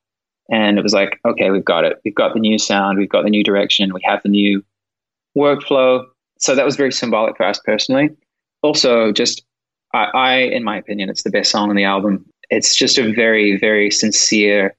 [0.51, 2.01] and it was like, okay, we've got it.
[2.05, 2.99] We've got the new sound.
[2.99, 3.95] We've got the new direction.
[3.95, 4.65] We have the new
[5.37, 6.05] workflow.
[6.39, 8.11] So that was very symbolic for us personally.
[8.63, 9.45] Also, just
[9.95, 12.27] I, I, in my opinion, it's the best song on the album.
[12.51, 14.77] It's just a very, very sincere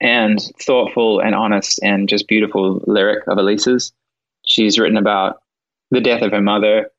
[0.00, 3.92] and thoughtful and honest and just beautiful lyric of Alisa's.
[4.44, 5.40] She's written about
[5.90, 6.90] the death of her mother,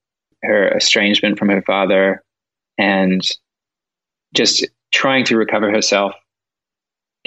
[0.44, 2.24] her estrangement from her father,
[2.78, 3.22] and
[4.34, 6.14] just trying to recover herself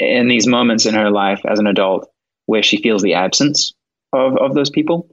[0.01, 2.11] in these moments in her life as an adult
[2.47, 3.75] where she feels the absence
[4.13, 5.09] of, of those people.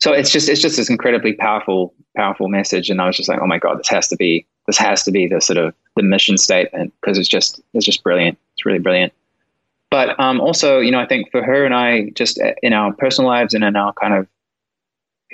[0.00, 3.40] So it's just it's just this incredibly powerful powerful message, and I was just like,
[3.42, 6.02] oh my god, this has to be this has to be the sort of the
[6.02, 8.38] mission statement because it's just it's just brilliant.
[8.54, 9.12] It's really brilliant.
[9.90, 13.30] But um, also, you know, I think for her and I, just in our personal
[13.30, 14.28] lives and in our kind of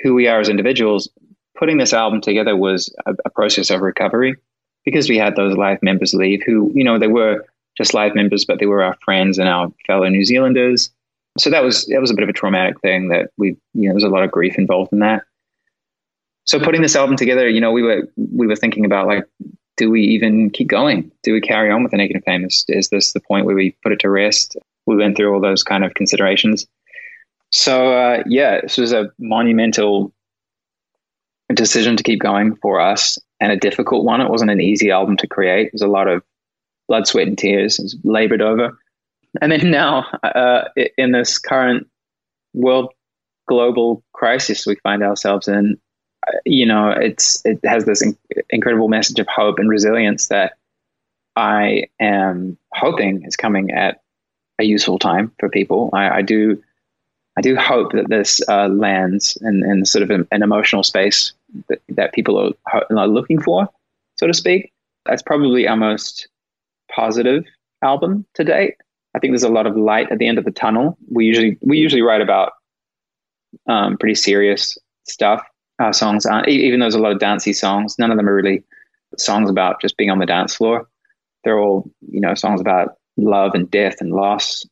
[0.01, 1.09] who we are as individuals,
[1.57, 4.37] putting this album together was a, a process of recovery
[4.85, 7.45] because we had those live members leave who, you know, they were
[7.77, 10.89] just live members, but they were our friends and our fellow New Zealanders.
[11.37, 13.93] So that was that was a bit of a traumatic thing that we, you know,
[13.93, 15.23] there's a lot of grief involved in that.
[16.45, 19.25] So putting this album together, you know, we were we were thinking about like,
[19.77, 21.11] do we even keep going?
[21.23, 22.63] Do we carry on with the Naked and Famous?
[22.69, 24.55] Is this the point where we put it to rest?
[24.85, 26.65] We went through all those kind of considerations.
[27.51, 30.13] So uh, yeah, this was a monumental
[31.53, 34.21] decision to keep going for us and a difficult one.
[34.21, 35.73] It wasn't an easy album to create.
[35.73, 36.23] Was a lot of
[36.87, 37.79] blood, sweat, and tears.
[37.79, 38.77] Was labored over.
[39.41, 40.65] And then now, uh,
[40.97, 41.87] in this current
[42.53, 42.93] world
[43.47, 45.77] global crisis we find ourselves in,
[46.27, 48.17] uh, you know, it's it has this in-
[48.49, 50.53] incredible message of hope and resilience that
[51.35, 54.01] I am hoping is coming at
[54.59, 55.89] a useful time for people.
[55.93, 56.61] I, I do
[57.37, 61.33] I do hope that this uh, lands in, in sort of an, an emotional space
[61.67, 63.67] that, that people are, are, looking for,
[64.15, 64.71] so to speak.
[65.05, 66.29] That's probably our most
[66.93, 67.43] positive
[67.81, 68.75] album to date.
[69.15, 70.97] I think there's a lot of light at the end of the tunnel.
[71.09, 72.53] We usually we usually write about
[73.67, 75.41] um, pretty serious stuff.
[75.79, 77.97] Our songs aren't, even though there's a lot of dancey songs.
[77.99, 78.63] None of them are really
[79.17, 80.87] songs about just being on the dance floor.
[81.43, 84.65] They're all you know songs about love and death and loss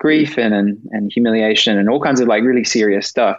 [0.00, 3.38] grief and, and and humiliation and all kinds of like really serious stuff.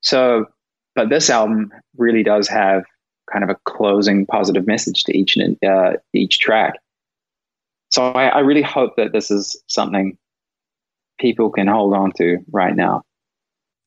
[0.00, 0.46] So,
[0.94, 2.84] but this album really does have
[3.32, 6.74] kind of a closing positive message to each uh, each track.
[7.94, 10.18] So I, I really hope that this is something
[11.20, 13.02] people can hold on to right now.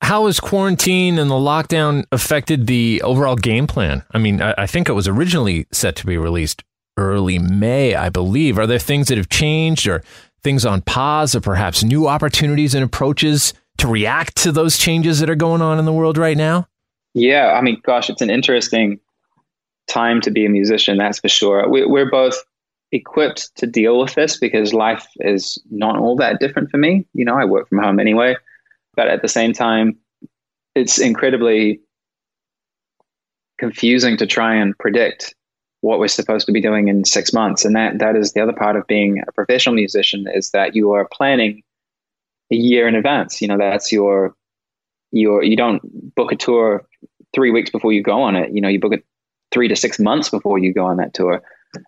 [0.01, 4.05] How has quarantine and the lockdown affected the overall game plan?
[4.11, 6.63] I mean, I, I, think it was originally set to be released
[6.95, 8.57] early May, I believe.
[8.57, 10.01] Are there things that have changed or
[10.41, 15.29] things on pause or perhaps new opportunities and approaches to react to those changes that
[15.29, 16.65] are going on in the world right now?
[17.13, 19.01] Yeah, I mean, gosh, it's an interesting
[19.89, 21.67] time to be a musician, that's for sure.
[21.67, 22.41] We, we're both
[22.91, 27.05] equipped to deal with this because life is not all that different for me.
[27.13, 28.35] You know, I work from home anyway,
[28.95, 29.97] but at the same time,
[30.75, 31.81] it's incredibly
[33.57, 35.35] confusing to try and predict
[35.81, 37.65] what we're supposed to be doing in six months.
[37.65, 40.91] And that that is the other part of being a professional musician is that you
[40.91, 41.63] are planning
[42.51, 43.41] a year in advance.
[43.41, 44.35] You know, that's your
[45.11, 45.81] your you don't
[46.15, 46.85] book a tour
[47.33, 48.51] three weeks before you go on it.
[48.51, 49.05] You know, you book it
[49.51, 51.41] three to six months before you go on that tour.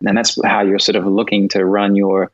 [0.05, 2.31] And that's how you're sort of looking to run your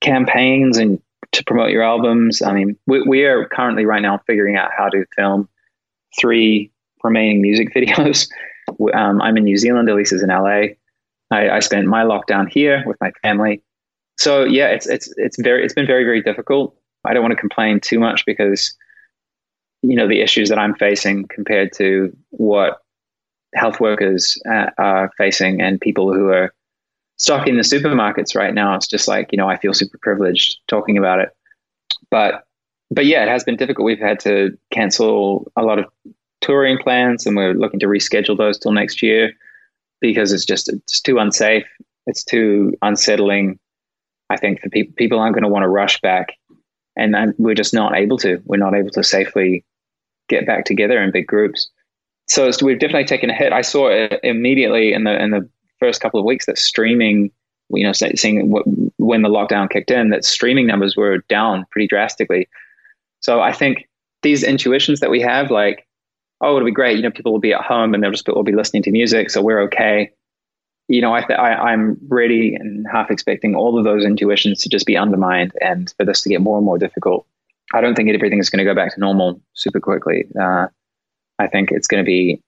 [0.00, 1.00] campaigns and
[1.32, 2.42] to promote your albums.
[2.42, 5.48] I mean, we, we are currently right now figuring out how to film
[6.18, 8.28] three remaining music videos.
[8.94, 10.74] Um, I'm in New Zealand, Alisa is in LA.
[11.30, 13.62] I, I spent my lockdown here with my family.
[14.18, 16.76] So yeah, it's it's it's very it's been very very difficult.
[17.04, 18.76] I don't want to complain too much because
[19.82, 22.78] you know the issues that I'm facing compared to what
[23.54, 26.52] health workers uh, are facing and people who are
[27.18, 28.74] stocking the supermarkets right now.
[28.74, 31.30] It's just like you know I feel super privileged talking about it,
[32.10, 32.44] but
[32.90, 33.84] but yeah, it has been difficult.
[33.84, 35.84] We've had to cancel a lot of
[36.40, 39.32] touring plans, and we're looking to reschedule those till next year
[40.00, 41.66] because it's just it's too unsafe.
[42.06, 43.58] It's too unsettling.
[44.30, 46.34] I think for people, people aren't going to want to rush back,
[46.96, 48.40] and we're just not able to.
[48.44, 49.64] We're not able to safely
[50.28, 51.68] get back together in big groups.
[52.28, 53.52] So we've definitely taken a hit.
[53.52, 57.30] I saw it immediately in the in the first couple of weeks that streaming,
[57.70, 58.50] you know, seeing
[58.98, 62.48] when the lockdown kicked in, that streaming numbers were down pretty drastically.
[63.20, 63.88] So I think
[64.22, 65.88] these intuitions that we have, like
[66.40, 66.96] oh, it'll be great.
[66.96, 69.30] You know, people will be at home and they'll just will be listening to music,
[69.30, 70.10] so we're okay.
[70.88, 74.68] You know, I, th- I I'm ready and half expecting all of those intuitions to
[74.68, 77.26] just be undermined and for this to get more and more difficult.
[77.74, 80.24] I don't think everything is going to go back to normal super quickly.
[80.40, 80.68] Uh,
[81.38, 82.40] I think it's going to be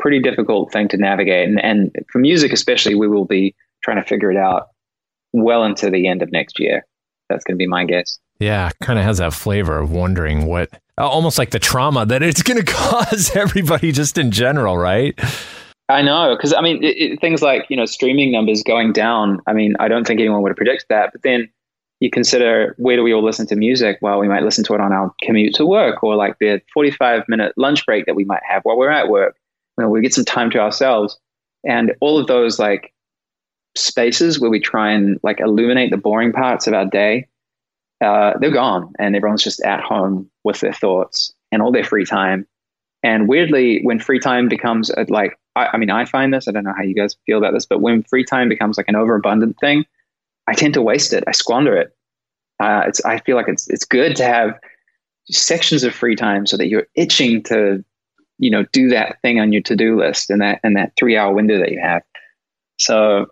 [0.00, 4.08] pretty difficult thing to navigate, and, and for music especially, we will be trying to
[4.08, 4.68] figure it out
[5.32, 6.84] well into the end of next year.
[7.28, 8.18] That's going to be my guess.
[8.40, 12.22] Yeah, kind of has that flavor of wondering what uh, almost like the trauma that
[12.22, 15.18] it's going to cause everybody just in general, right?
[15.88, 19.40] I know, because I mean, it, it, things like you know streaming numbers going down.
[19.46, 21.10] I mean, I don't think anyone would have predicted that.
[21.12, 21.48] But then
[22.00, 23.98] you consider where do we all listen to music?
[24.00, 27.24] Well, we might listen to it on our commute to work, or like the forty-five
[27.28, 29.36] minute lunch break that we might have while we're at work.
[29.88, 31.18] We get some time to ourselves,
[31.64, 32.92] and all of those like
[33.76, 37.28] spaces where we try and like illuminate the boring parts of our day
[38.00, 42.04] uh, they're gone, and everyone's just at home with their thoughts and all their free
[42.04, 42.46] time.
[43.02, 46.48] And weirdly, when free time becomes a, like, I, I mean, I find this.
[46.48, 48.88] I don't know how you guys feel about this, but when free time becomes like
[48.88, 49.84] an overabundant thing,
[50.46, 51.24] I tend to waste it.
[51.26, 51.94] I squander it.
[52.58, 54.58] Uh, it's I feel like it's it's good to have
[55.26, 57.84] sections of free time so that you're itching to,
[58.40, 61.16] you know, do that thing on your to do list in that in that three
[61.16, 62.02] hour window that you have.
[62.78, 63.26] So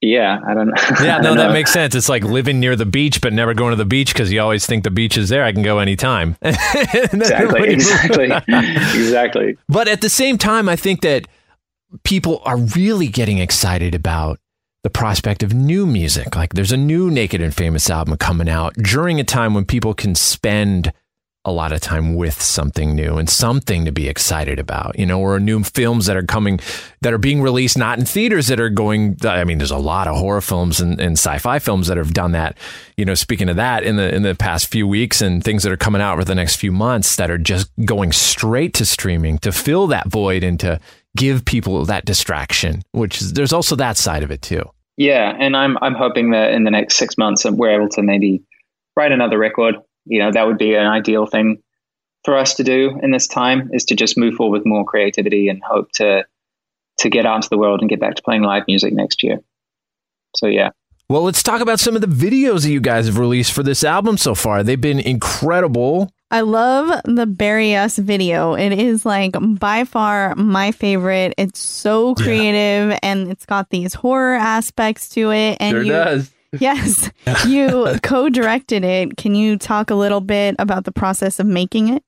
[0.00, 0.74] yeah, I don't know.
[1.02, 1.94] Yeah, no, that makes sense.
[1.94, 4.64] It's like living near the beach, but never going to the beach because you always
[4.64, 5.42] think the beach is there.
[5.42, 6.36] I can go anytime.
[6.42, 9.58] exactly, exactly, exactly.
[9.68, 11.26] But at the same time, I think that
[12.04, 14.38] people are really getting excited about
[14.84, 16.36] the prospect of new music.
[16.36, 19.94] Like there's a new Naked and Famous album coming out during a time when people
[19.94, 20.92] can spend
[21.44, 25.20] a lot of time with something new and something to be excited about, you know,
[25.20, 26.60] or new films that are coming
[27.00, 29.16] that are being released not in theaters that are going.
[29.24, 32.32] I mean, there's a lot of horror films and, and sci-fi films that have done
[32.32, 32.58] that.
[32.96, 35.72] You know, speaking of that, in the in the past few weeks and things that
[35.72, 39.38] are coming out over the next few months that are just going straight to streaming
[39.38, 40.80] to fill that void and to
[41.16, 42.82] give people that distraction.
[42.92, 44.64] Which is, there's also that side of it too.
[44.96, 48.42] Yeah, and I'm I'm hoping that in the next six months we're able to maybe
[48.96, 49.76] write another record.
[50.08, 51.62] You know, that would be an ideal thing
[52.24, 55.48] for us to do in this time is to just move forward with more creativity
[55.48, 56.24] and hope to
[56.98, 59.38] to get out into the world and get back to playing live music next year.
[60.36, 60.70] So yeah.
[61.08, 63.82] Well, let's talk about some of the videos that you guys have released for this
[63.82, 64.62] album so far.
[64.62, 66.12] They've been incredible.
[66.30, 68.52] I love the Bury Us video.
[68.52, 71.32] It is like by far my favorite.
[71.38, 75.56] It's so creative and it's got these horror aspects to it.
[75.60, 76.26] And sure you,
[76.60, 77.10] Yes,
[77.46, 79.18] you co-directed it.
[79.18, 82.02] Can you talk a little bit about the process of making it?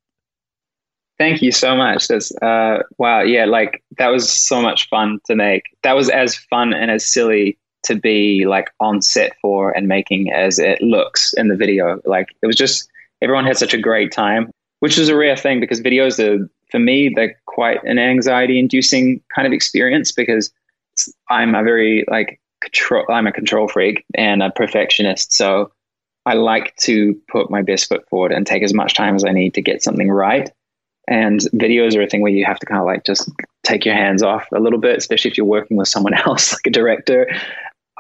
[1.18, 2.08] Thank you so much.
[2.08, 5.64] That's uh wow, yeah, like that was so much fun to make.
[5.82, 10.32] That was as fun and as silly to be like on set for and making
[10.32, 12.00] as it looks in the video.
[12.06, 12.88] Like it was just
[13.20, 16.78] everyone had such a great time, which is a rare thing because videos are for
[16.78, 20.50] me they're quite an anxiety inducing kind of experience because
[21.28, 25.32] I'm a very like control I'm a control freak and a perfectionist.
[25.32, 25.72] So
[26.26, 29.32] I like to put my best foot forward and take as much time as I
[29.32, 30.50] need to get something right.
[31.08, 33.30] And videos are a thing where you have to kind of like just
[33.64, 36.66] take your hands off a little bit, especially if you're working with someone else, like
[36.66, 37.28] a director.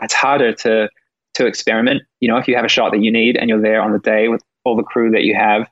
[0.02, 0.88] It's harder to
[1.34, 2.02] to experiment.
[2.20, 3.98] You know, if you have a shot that you need and you're there on the
[3.98, 5.68] day with all the crew that you have,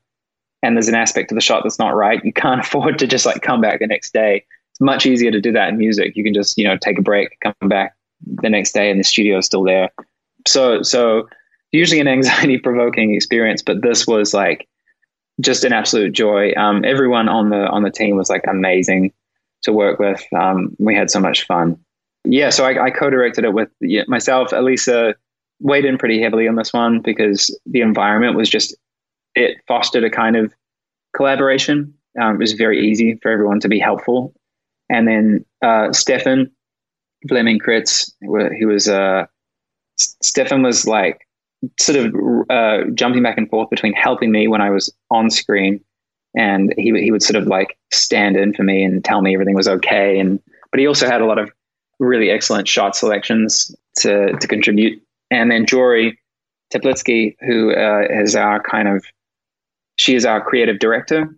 [0.62, 3.26] and there's an aspect of the shot that's not right, you can't afford to just
[3.26, 4.44] like come back the next day.
[4.72, 6.16] It's much easier to do that in music.
[6.16, 9.04] You can just, you know, take a break, come back the next day and the
[9.04, 9.90] studio is still there.
[10.46, 11.28] So so
[11.72, 14.68] usually an anxiety provoking experience, but this was like
[15.40, 16.52] just an absolute joy.
[16.56, 19.12] Um, everyone on the on the team was like amazing
[19.62, 20.22] to work with.
[20.32, 21.78] Um, we had so much fun.
[22.24, 24.50] Yeah, so I, I co-directed it with yeah, myself.
[24.50, 25.14] Alisa
[25.60, 28.76] weighed in pretty heavily on this one because the environment was just
[29.34, 30.52] it fostered a kind of
[31.16, 31.94] collaboration.
[32.20, 34.34] Um, it was very easy for everyone to be helpful.
[34.90, 36.50] And then uh, Stefan
[37.26, 38.12] Fleming Kritz,
[38.56, 39.26] he was uh,
[39.96, 41.26] Stefan was like
[41.78, 42.14] sort of
[42.50, 45.80] uh, jumping back and forth between helping me when I was on screen,
[46.36, 49.56] and he he would sort of like stand in for me and tell me everything
[49.56, 50.18] was okay.
[50.18, 50.40] And
[50.70, 51.50] but he also had a lot of
[51.98, 55.02] really excellent shot selections to to contribute.
[55.30, 56.18] And then Jory
[56.72, 59.04] Teplitsky, who uh, is our kind of
[59.96, 61.34] she is our creative director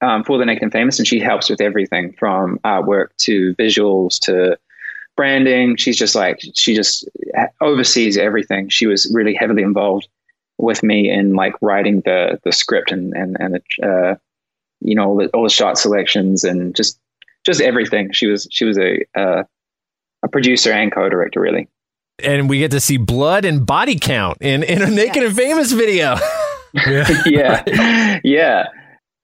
[0.00, 4.20] um, for the Naked and Famous, and she helps with everything from artwork to visuals
[4.20, 4.56] to
[5.16, 5.76] branding.
[5.76, 7.08] She's just like she just
[7.60, 8.68] oversees everything.
[8.68, 10.08] She was really heavily involved
[10.58, 14.14] with me in like writing the the script and and and the, uh,
[14.80, 16.98] you know all the, all the shot selections and just
[17.44, 18.12] just everything.
[18.12, 19.44] She was she was a uh,
[20.22, 21.68] a producer and co-director really.
[22.22, 25.72] And we get to see blood and body count in in a Naked and Famous
[25.72, 26.16] video.
[27.26, 28.66] yeah, yeah,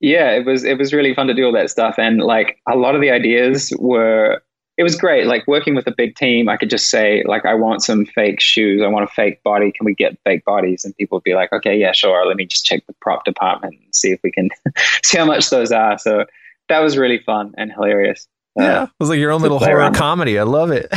[0.00, 0.30] yeah.
[0.30, 2.94] It was it was really fun to do all that stuff, and like a lot
[2.94, 4.42] of the ideas were.
[4.78, 5.26] It was great.
[5.26, 8.40] Like working with a big team, I could just say like, I want some fake
[8.40, 8.80] shoes.
[8.82, 9.70] I want a fake body.
[9.70, 10.84] Can we get fake bodies?
[10.84, 12.26] And people would be like, okay, yeah, sure.
[12.26, 14.48] Let me just check the prop department and see if we can
[15.04, 15.98] see how much those are.
[15.98, 16.24] So
[16.68, 18.26] that was really fun and hilarious.
[18.56, 19.94] Yeah, it was like your own little horror around.
[19.94, 20.38] comedy.
[20.38, 20.90] I love it.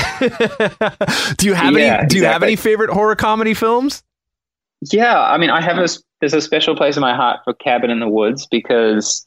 [1.38, 2.08] do you have Yeah, any?
[2.08, 4.04] Do you have any favorite horror comedy films?
[4.92, 5.88] Yeah, I mean, I have a
[6.20, 9.26] there's a special place in my heart for Cabin in the Woods because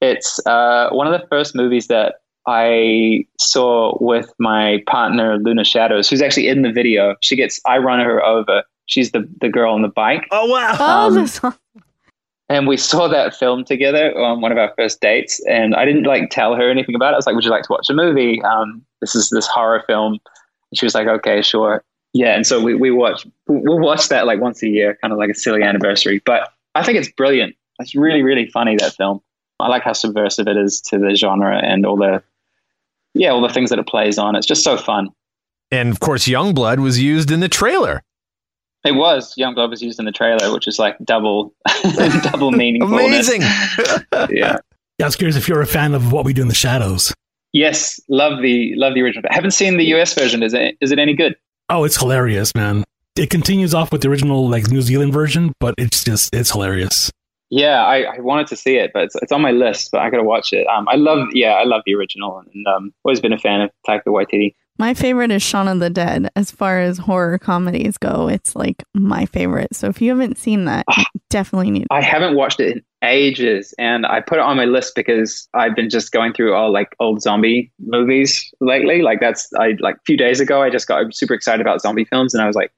[0.00, 2.16] it's uh, one of the first movies that
[2.46, 7.16] I saw with my partner Luna Shadows, who's actually in the video.
[7.20, 8.62] She gets I run her over.
[8.86, 10.76] She's the the girl on the bike, Oh wow!
[10.78, 11.56] Oh, Um, that's aw-
[12.48, 15.44] and we saw that film together on one of our first dates.
[15.46, 17.14] And I didn't like tell her anything about it.
[17.14, 18.40] I was like, "Would you like to watch a movie?
[18.42, 20.12] Um, this is this horror film."
[20.70, 21.82] And she was like, "Okay, sure."
[22.14, 25.18] Yeah, and so we we watch we'll watch that like once a year, kind of
[25.18, 26.22] like a silly anniversary.
[26.24, 27.56] But I think it's brilliant.
[27.80, 29.20] It's really really funny that film.
[29.58, 32.22] I like how subversive it is to the genre and all the
[33.16, 34.36] yeah all the things that it plays on.
[34.36, 35.10] It's just so fun.
[35.70, 38.02] And of course, Youngblood was used in the trailer.
[38.84, 41.52] It was Youngblood was used in the trailer, which is like double
[42.22, 43.06] double meaningfulness.
[43.06, 43.40] Amazing.
[44.30, 44.58] yeah.
[44.98, 47.12] Yeah, I was curious if you're a fan of what we do in the shadows.
[47.52, 49.28] Yes, love the love the original.
[49.30, 50.42] I Haven't seen the US version.
[50.42, 51.36] Is it is it any good?
[51.68, 52.84] Oh, it's hilarious, man.
[53.16, 57.10] It continues off with the original like New Zealand version, but it's just it's hilarious.
[57.50, 59.90] Yeah, I, I wanted to see it, but it's, it's on my list.
[59.92, 60.66] But I got to watch it.
[60.66, 63.70] Um, I love yeah, I love the original, and um, always been a fan of
[63.86, 64.54] Taika Waititi.
[64.78, 66.28] My favorite is Shaun of the Dead.
[66.36, 69.74] As far as horror comedies go, it's like my favorite.
[69.74, 70.84] So if you haven't seen that,
[71.30, 71.84] definitely need.
[71.84, 71.94] To.
[71.94, 75.74] I haven't watched it in ages, and I put it on my list because I've
[75.74, 79.02] been just going through all like old zombie movies lately.
[79.02, 82.04] Like that's I like a few days ago, I just got super excited about zombie
[82.04, 82.72] films, and I was like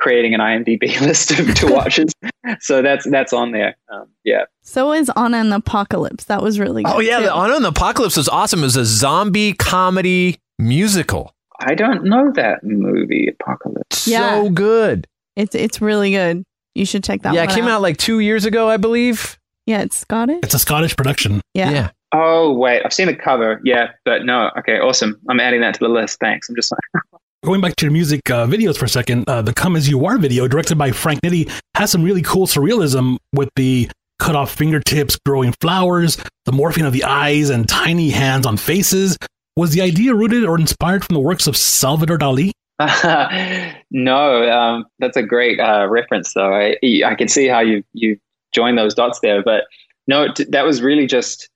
[0.00, 2.12] creating an IMDb list of to watches.
[2.60, 3.76] so that's that's on there.
[3.92, 4.44] Um, yeah.
[4.62, 6.24] So is Anna and the Apocalypse.
[6.24, 6.92] That was really good.
[6.92, 7.26] Oh yeah, too.
[7.26, 8.60] the Anna and the Apocalypse was awesome.
[8.60, 11.34] It was a zombie comedy musical.
[11.60, 14.08] I don't know that movie, Apocalypse.
[14.08, 14.42] Yeah.
[14.42, 15.06] So good.
[15.36, 16.42] It's it's really good.
[16.74, 17.34] You should check that out.
[17.34, 19.38] yeah, one it came out like two years ago, I believe.
[19.66, 20.40] Yeah, it's Scottish.
[20.42, 21.40] It's a Scottish production.
[21.54, 21.70] Yeah.
[21.70, 21.90] Yeah.
[22.12, 23.60] Oh wait, I've seen the cover.
[23.64, 24.50] Yeah, but no.
[24.58, 25.20] Okay, awesome.
[25.28, 26.18] I'm adding that to the list.
[26.20, 26.48] Thanks.
[26.48, 27.02] I'm just like,
[27.42, 30.04] Going back to your music uh, videos for a second, uh, the "Come as You
[30.04, 34.54] Are" video, directed by Frank Nitti, has some really cool surrealism with the cut off
[34.54, 39.16] fingertips, growing flowers, the morphing of the eyes, and tiny hands on faces.
[39.56, 42.50] Was the idea rooted or inspired from the works of Salvador Dali?
[43.90, 46.52] no, um, that's a great uh, reference, though.
[46.52, 46.76] I,
[47.06, 48.18] I can see how you you
[48.52, 49.64] join those dots there, but
[50.06, 51.48] no, that was really just.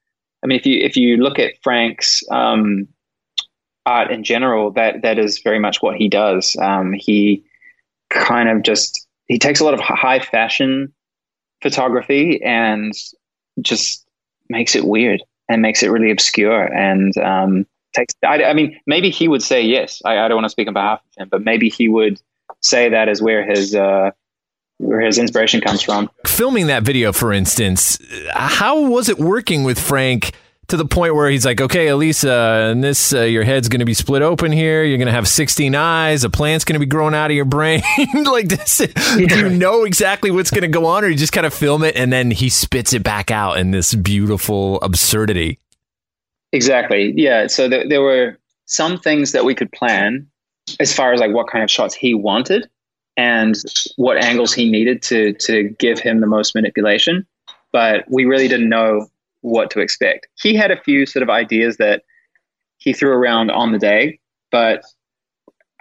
[0.43, 2.87] I mean, if you if you look at Frank's um,
[3.85, 6.55] art in general, that that is very much what he does.
[6.59, 7.43] Um, he
[8.09, 10.93] kind of just he takes a lot of high fashion
[11.61, 12.93] photography and
[13.61, 14.05] just
[14.49, 18.13] makes it weird and makes it really obscure and um, takes.
[18.23, 20.01] I, I, mean, maybe he would say yes.
[20.05, 22.21] I, I, don't want to speak on behalf of him, but maybe he would
[22.61, 24.11] say that is where his uh,
[24.77, 26.09] where his inspiration comes from.
[26.25, 27.97] Filming that video, for instance,
[28.33, 30.33] how was it working with Frank?
[30.69, 33.85] To the point where he's like, okay, Alisa, and this, uh, your head's going to
[33.85, 34.83] be split open here.
[34.83, 36.23] You're going to have 16 eyes.
[36.23, 37.83] A plant's going to be growing out of your brain.
[38.25, 38.79] like this.
[38.79, 39.27] Yeah.
[39.27, 41.83] Do you know exactly what's going to go on or you just kind of film
[41.83, 45.59] it and then he spits it back out in this beautiful absurdity?
[46.51, 47.13] Exactly.
[47.15, 47.47] Yeah.
[47.47, 50.27] So th- there were some things that we could plan
[50.79, 52.69] as far as like what kind of shots he wanted
[53.17, 53.55] and
[53.97, 57.25] what angles he needed to, to give him the most manipulation.
[57.71, 59.07] But we really didn't know
[59.45, 60.27] what to expect.
[60.41, 62.03] He had a few sort of ideas that
[62.77, 64.19] he threw around on the day,
[64.51, 64.83] but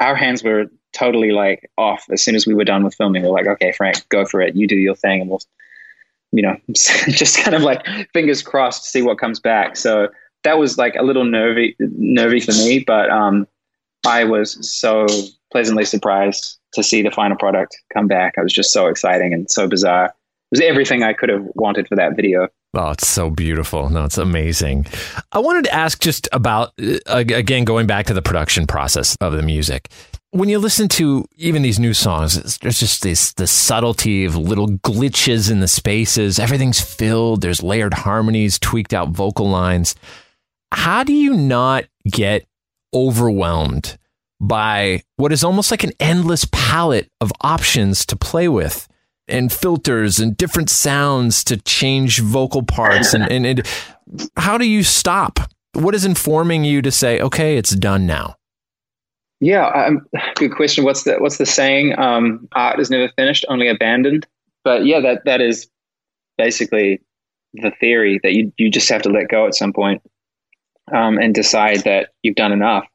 [0.01, 3.23] our hands were totally like off as soon as we were done with filming.
[3.23, 4.55] We're like, okay, Frank, go for it.
[4.55, 5.41] You do your thing, and we'll,
[6.33, 9.77] you know, just kind of like fingers crossed, see what comes back.
[9.77, 10.09] So
[10.45, 13.49] that was like a little nervy, nervy for me, but um,
[14.07, 15.07] I was so
[15.51, 18.35] pleasantly surprised to see the final product come back.
[18.37, 20.15] It was just so exciting and so bizarre.
[20.55, 22.47] Was everything I could have wanted for that video.
[22.75, 23.91] Oh, it's so beautiful.
[23.91, 24.87] No, it's amazing.
[25.33, 29.33] I wanted to ask just about, uh, again, going back to the production process of
[29.33, 29.91] the music.
[30.31, 34.69] When you listen to even these new songs, there's just this the subtlety of little
[34.69, 36.39] glitches in the spaces.
[36.39, 37.41] Everything's filled.
[37.41, 39.97] There's layered harmonies, tweaked out vocal lines.
[40.71, 42.47] How do you not get
[42.95, 43.99] overwhelmed
[44.41, 48.87] by what is almost like an endless palette of options to play with?
[49.29, 53.69] And filters and different sounds to change vocal parts and, and, and
[54.37, 55.39] how do you stop?
[55.73, 58.37] What is informing you to say okay it's done now
[59.41, 60.07] yeah um,
[60.37, 60.85] good question.
[60.85, 61.99] What's the what's the saying?
[61.99, 64.27] Um, art is never finished only abandoned.
[64.63, 65.69] But yeah that that is
[66.39, 67.01] basically
[67.55, 70.03] the theory that you you just have to let go at some point,
[70.93, 72.87] um, and decide that you've done enough.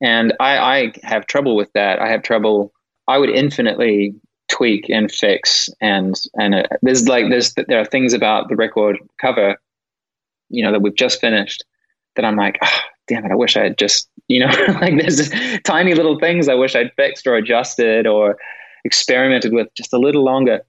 [0.00, 2.00] And I, I have trouble with that.
[2.00, 2.72] I have trouble
[3.08, 4.14] i would infinitely
[4.48, 8.98] tweak and fix and and uh, there's like there's there are things about the record
[9.20, 9.56] cover
[10.48, 11.64] you know that we've just finished
[12.14, 12.78] that i'm like oh,
[13.08, 14.46] damn it i wish i had just you know
[14.80, 15.30] like there's
[15.64, 18.36] tiny little things i wish i'd fixed or adjusted or
[18.84, 20.60] experimented with just a little longer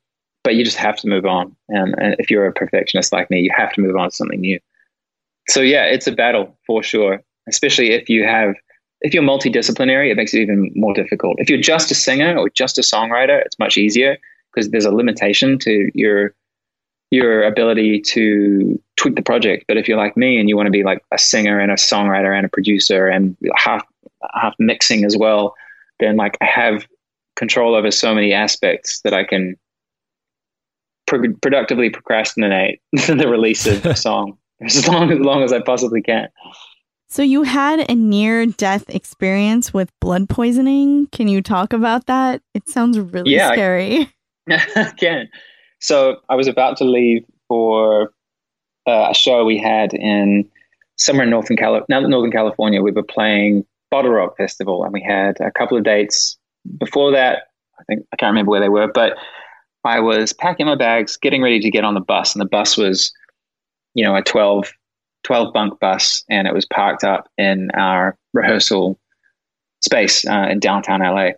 [0.47, 1.53] but you just have to move on.
[1.67, 4.39] And, and if you're a perfectionist like me you have to move on to something
[4.39, 4.61] new.
[5.49, 8.55] So yeah it's a battle for sure especially if you have
[9.01, 11.35] if you're multidisciplinary, it makes it even more difficult.
[11.39, 14.17] If you're just a singer or just a songwriter, it's much easier
[14.53, 16.33] because there's a limitation to your
[17.09, 19.63] your ability to tweak the project.
[19.67, 21.75] But if you're like me and you want to be like a singer and a
[21.75, 23.85] songwriter and a producer and half
[24.33, 25.55] half mixing as well,
[25.99, 26.85] then like I have
[27.35, 29.55] control over so many aspects that I can
[31.05, 36.01] pro- productively procrastinate the release of a song as long as long as I possibly
[36.01, 36.27] can.
[37.09, 41.07] So you had a near death experience with blood poisoning.
[41.07, 42.41] Can you talk about that?
[42.53, 44.09] It sounds really scary.
[44.47, 44.85] Yeah, I- scary.
[44.91, 45.29] Again,
[45.79, 48.11] so I was about to leave for
[48.87, 50.49] uh, a show we had in
[50.97, 52.81] somewhere in Northern, Cali- now Northern California.
[52.81, 56.37] We were playing Bottle Rock Festival, and we had a couple of dates
[56.77, 57.43] before that.
[57.79, 59.17] I think I can't remember where they were, but
[59.83, 62.75] I was packing my bags, getting ready to get on the bus, and the bus
[62.77, 63.13] was,
[63.93, 64.71] you know, a 12,
[65.27, 68.97] 12 bunk bus, and it was parked up in our rehearsal
[69.81, 71.31] space uh, in downtown LA.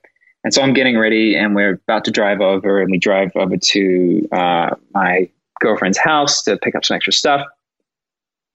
[0.44, 3.58] And so I'm getting ready, and we're about to drive over, and we drive over
[3.58, 5.28] to uh, my
[5.60, 7.44] girlfriend's house to pick up some extra stuff.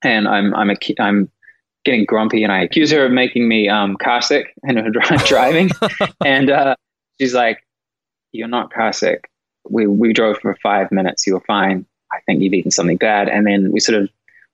[0.04, 1.28] And I'm I'm a, I'm
[1.84, 4.90] getting grumpy, and I accuse her of making me um, car sick and her
[5.26, 5.70] driving.
[6.24, 6.76] and uh,
[7.20, 7.58] she's like,
[8.30, 9.28] "You're not car sick.
[9.68, 11.26] We we drove for five minutes.
[11.26, 11.84] You were fine.
[12.12, 14.08] I think you've eaten something bad." And then we sort of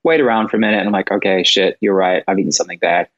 [0.04, 2.22] wait around for a minute, and I'm like, "Okay, shit, you're right.
[2.28, 3.08] I've eaten something bad."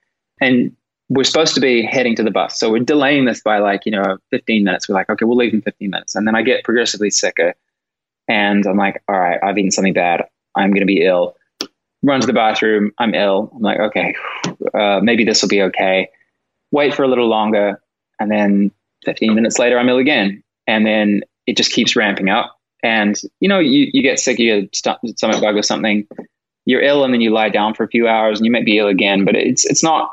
[0.41, 0.77] And
[1.13, 2.59] we're supposed to be heading to the bus.
[2.59, 4.89] So we're delaying this by like, you know, 15 minutes.
[4.89, 6.15] We're like, okay, we'll leave in 15 minutes.
[6.15, 7.55] And then I get progressively sicker.
[8.29, 10.25] And I'm like, all right, I've eaten something bad.
[10.57, 11.37] I'm going to be ill.
[12.03, 12.93] Run to the bathroom.
[12.99, 13.53] I'm ill.
[13.55, 14.15] I'm like, okay,
[14.73, 16.09] uh, maybe this will be okay.
[16.71, 17.83] Wait for a little longer.
[18.19, 18.71] And then
[19.05, 20.43] 15 minutes later, I'm ill again.
[20.67, 22.59] And then it just keeps ramping up.
[22.83, 26.07] And, you know, you, you get sick, you get st- stomach bug or something.
[26.65, 28.79] You're ill and then you lie down for a few hours and you might be
[28.79, 30.11] ill again, but it's, it's not,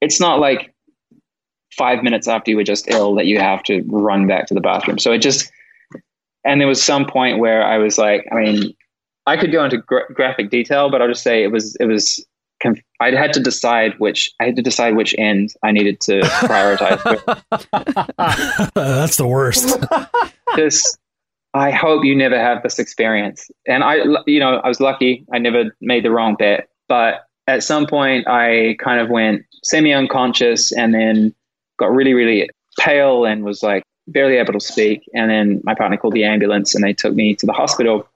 [0.00, 0.74] it's not like
[1.76, 4.60] five minutes after you were just ill that you have to run back to the
[4.60, 4.98] bathroom.
[4.98, 5.50] So it just,
[6.44, 8.74] and there was some point where I was like, I mean,
[9.26, 12.24] I could go into gra- graphic detail, but I'll just say it was, it was,
[12.62, 16.20] conf- I had to decide which, I had to decide which end I needed to
[16.20, 17.02] prioritize.
[18.74, 19.78] That's the worst.
[20.56, 20.96] this,
[21.56, 23.50] I hope you never have this experience.
[23.66, 23.96] And I,
[24.26, 25.24] you know, I was lucky.
[25.32, 29.92] I never made the wrong bet, but at some point I kind of went semi
[29.92, 31.34] unconscious and then
[31.78, 35.02] got really, really pale and was like barely able to speak.
[35.14, 38.06] And then my partner called the ambulance and they took me to the hospital.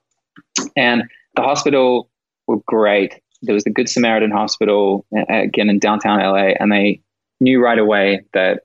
[0.75, 1.03] And
[1.35, 2.09] the hospital
[2.47, 3.21] were great.
[3.41, 7.01] There was the Good Samaritan Hospital uh, again in downtown LA, and they
[7.39, 8.61] knew right away that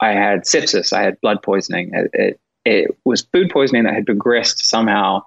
[0.00, 0.92] I had sepsis.
[0.92, 1.92] I had blood poisoning.
[1.94, 5.22] It, it, it was food poisoning that had progressed somehow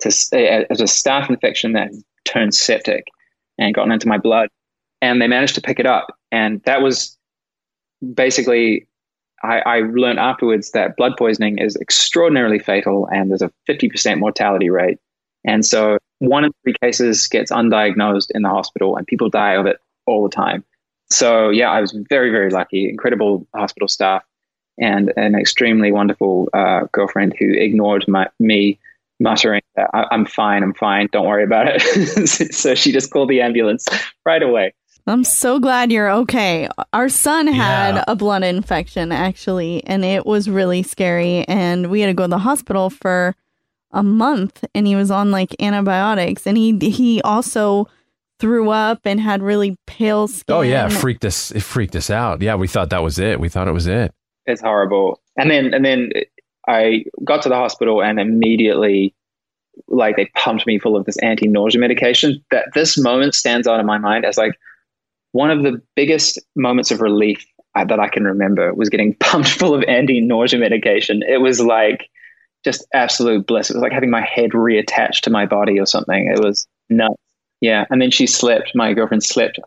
[0.00, 1.90] to as a staph infection that
[2.24, 3.06] turned septic
[3.58, 4.48] and gotten into my blood.
[5.00, 6.08] And they managed to pick it up.
[6.32, 7.16] And that was
[8.14, 8.86] basically,
[9.42, 14.70] I, I learned afterwards that blood poisoning is extraordinarily fatal and there's a 50% mortality
[14.70, 14.98] rate.
[15.44, 19.66] And so one in three cases gets undiagnosed in the hospital and people die of
[19.66, 20.64] it all the time.
[21.10, 24.24] So yeah, I was very, very lucky, incredible hospital staff
[24.78, 28.78] and an extremely wonderful uh, girlfriend who ignored my, me
[29.20, 32.28] muttering, I- I'm fine, I'm fine, don't worry about it.
[32.54, 33.86] so she just called the ambulance
[34.24, 34.74] right away.
[35.08, 36.68] I'm so glad you're okay.
[36.92, 38.04] Our son had Yeah.
[38.08, 41.44] a blood infection actually, and it was really scary.
[41.46, 43.36] And we had to go to the hospital for
[43.92, 47.86] a month, and he was on like antibiotics, and he he also
[48.40, 50.56] threw up and had really pale skin.
[50.56, 51.52] Oh yeah, it freaked us.
[51.52, 52.42] It freaked us out.
[52.42, 53.38] Yeah, we thought that was it.
[53.38, 54.12] We thought it was it.
[54.46, 55.20] It's horrible.
[55.36, 56.12] And then and then
[56.68, 59.14] I got to the hospital and immediately
[59.88, 62.42] like they pumped me full of this anti-nausea medication.
[62.50, 64.58] That this moment stands out in my mind as like
[65.32, 67.44] one of the biggest moments of relief
[67.74, 71.22] I, that I can remember was getting pumped full of anti-nausea medication.
[71.28, 72.08] It was like
[72.64, 73.70] just absolute bliss.
[73.70, 76.26] It was like having my head reattached to my body or something.
[76.26, 77.14] It was nuts.
[77.60, 77.84] Yeah.
[77.90, 78.72] And then she slept.
[78.74, 79.58] My girlfriend slept,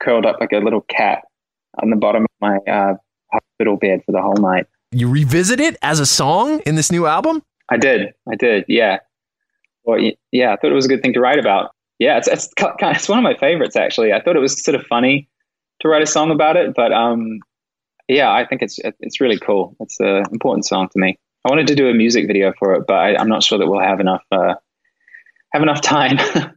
[0.00, 1.22] curled up like a little cat
[1.82, 2.94] on the bottom of my uh,
[3.60, 4.66] hospital bed for the whole night.
[4.92, 7.42] You revisit it as a song in this new album.
[7.68, 8.12] I did.
[8.30, 8.64] I did.
[8.66, 8.98] Yeah.
[9.84, 9.98] Well,
[10.32, 10.52] yeah.
[10.52, 11.70] I thought it was a good thing to write about.
[11.98, 14.12] Yeah, it's it's kind it's one of my favorites actually.
[14.12, 15.28] I thought it was sort of funny
[15.80, 17.40] to write a song about it, but um,
[18.08, 19.76] yeah, I think it's it's really cool.
[19.80, 21.18] It's an important song to me.
[21.44, 23.68] I wanted to do a music video for it, but I, I'm not sure that
[23.68, 24.54] we'll have enough uh,
[25.52, 26.18] have enough time.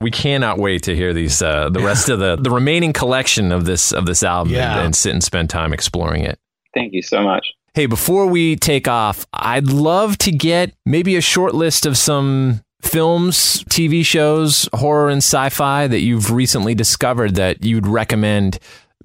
[0.00, 3.64] We cannot wait to hear these uh, the rest of the the remaining collection of
[3.64, 4.76] this of this album Yeah.
[4.76, 6.38] and, and sit and spend time exploring it.
[6.74, 7.46] Thank you so much.
[7.74, 12.60] Hey, before we take off, I'd love to get maybe a short list of some
[12.82, 18.58] films, TV shows, horror and sci-fi that you've recently discovered that you'd recommend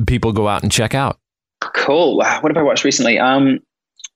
[0.07, 1.17] people go out and check out.
[1.73, 2.17] Cool.
[2.17, 3.17] What have I watched recently?
[3.19, 3.59] Um,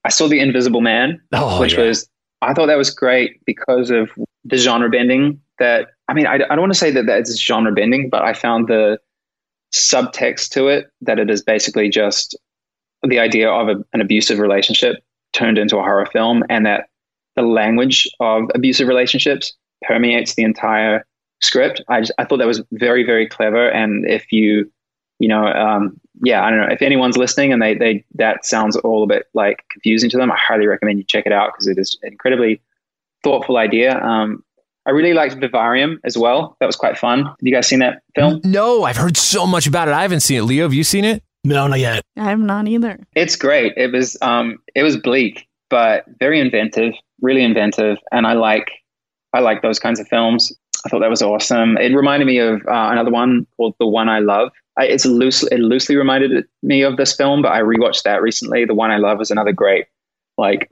[0.04, 1.84] I saw The Invisible Man, Oh, which yeah.
[1.86, 2.10] was
[2.42, 4.10] I thought that was great because of
[4.44, 5.40] the genre bending.
[5.60, 8.34] That I mean, I, I don't want to say that that's genre bending, but I
[8.34, 9.00] found the
[9.74, 12.38] subtext to it that it is basically just
[13.04, 15.04] the idea of a, an abusive relationship
[15.34, 16.88] turned into a horror film, and that
[17.36, 19.54] the language of abusive relationships
[19.84, 21.06] permeates the entire
[21.42, 21.82] script.
[21.90, 24.72] I just, I thought that was very very clever, and if you
[25.20, 28.78] you know um, yeah I don't know if anyone's listening and they they that sounds
[28.78, 31.68] all a bit like confusing to them, I highly recommend you check it out because
[31.68, 32.62] it is an incredibly
[33.24, 34.00] thoughtful idea.
[34.02, 34.44] Um,
[34.88, 36.56] I really liked Vivarium as well.
[36.60, 37.26] That was quite fun.
[37.26, 38.42] Have you guys seen that film?
[38.44, 39.94] No, I've heard so much about it.
[39.94, 40.44] I haven't seen it.
[40.44, 41.24] Leo, have you seen it?
[41.44, 42.04] No, not yet.
[42.18, 43.00] I have not either.
[43.16, 43.74] It's great.
[43.78, 48.72] It was um, it was bleak, but very inventive, really inventive, and I like
[49.34, 50.52] I like those kinds of films.
[50.86, 51.78] I thought that was awesome.
[51.78, 54.52] It reminded me of uh, another one called The One I Love.
[54.78, 58.66] I, it's loosely it loosely reminded me of this film, but I rewatched that recently.
[58.66, 59.86] The One I Love was another great
[60.38, 60.70] like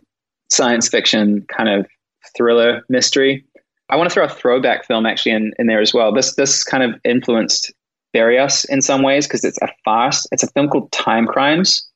[0.49, 1.87] science fiction kind of
[2.35, 3.45] thriller mystery.
[3.89, 6.13] I want to throw a throwback film actually in, in there as well.
[6.13, 7.73] This this kind of influenced
[8.13, 10.27] Bury Us in some ways because it's a farce.
[10.31, 11.87] It's a film called Timecrimes,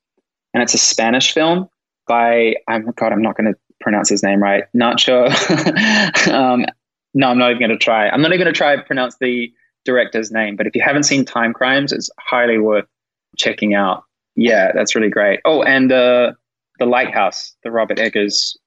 [0.53, 1.69] and it's a Spanish film
[2.07, 3.11] by I'm God.
[3.11, 4.63] I'm not going to pronounce his name right.
[4.75, 5.27] Nacho.
[6.33, 6.65] um,
[7.13, 8.09] no, I'm not even going to try.
[8.09, 9.51] I'm not even going to try to pronounce the
[9.85, 10.55] director's name.
[10.55, 12.85] But if you haven't seen Timecrimes, it's highly worth
[13.37, 14.03] checking out.
[14.35, 15.39] Yeah, that's really great.
[15.45, 16.33] Oh, and uh,
[16.79, 18.57] the Lighthouse, the Robert Eggers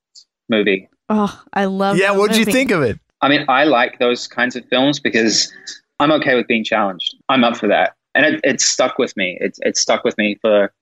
[0.48, 0.88] movie.
[1.08, 1.96] Oh, I love.
[1.96, 2.98] Yeah, what did you think of it?
[3.22, 5.52] I mean, I like those kinds of films because
[5.98, 7.14] I'm okay with being challenged.
[7.28, 9.36] I'm up for that, and it, it stuck with me.
[9.40, 10.72] It it stuck with me for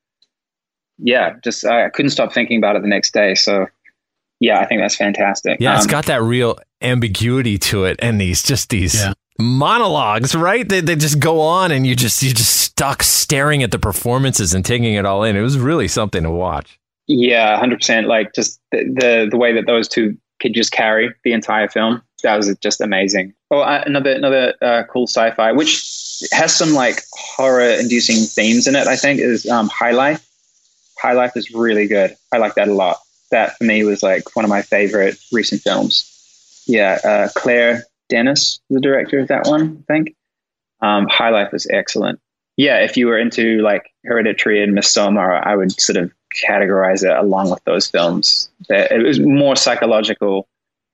[0.98, 3.34] yeah, just I couldn't stop thinking about it the next day.
[3.34, 3.66] So
[4.40, 5.58] yeah, I think that's fantastic.
[5.60, 9.12] Yeah, it's um, got that real ambiguity to it, and these just these Yeah.
[9.38, 10.68] monologues, right?
[10.68, 14.54] They they just go on, and you just you just stuck staring at the performances
[14.54, 15.36] and taking it all in.
[15.36, 16.78] It was really something to watch.
[17.08, 18.06] Yeah, hundred percent.
[18.06, 22.02] Like just the, the the way that those two could just carry the entire film.
[22.22, 23.34] That was just amazing.
[23.50, 28.86] Oh, uh, another another uh, cool sci-fi, which has some like horror-inducing themes in it.
[28.86, 30.26] I think is um, High Life.
[31.00, 32.16] High Life is really good.
[32.32, 32.98] I like that a lot.
[33.30, 36.64] That for me was like one of my favorite recent films.
[36.66, 40.16] Yeah, uh, Claire Denis, the director of that one, I think.
[40.80, 42.20] Um, High Life is excellent.
[42.56, 47.16] Yeah, if you were into like Hereditary and Midsommar, I would sort of categorize it
[47.16, 48.48] along with those films.
[48.68, 50.48] It was more psychological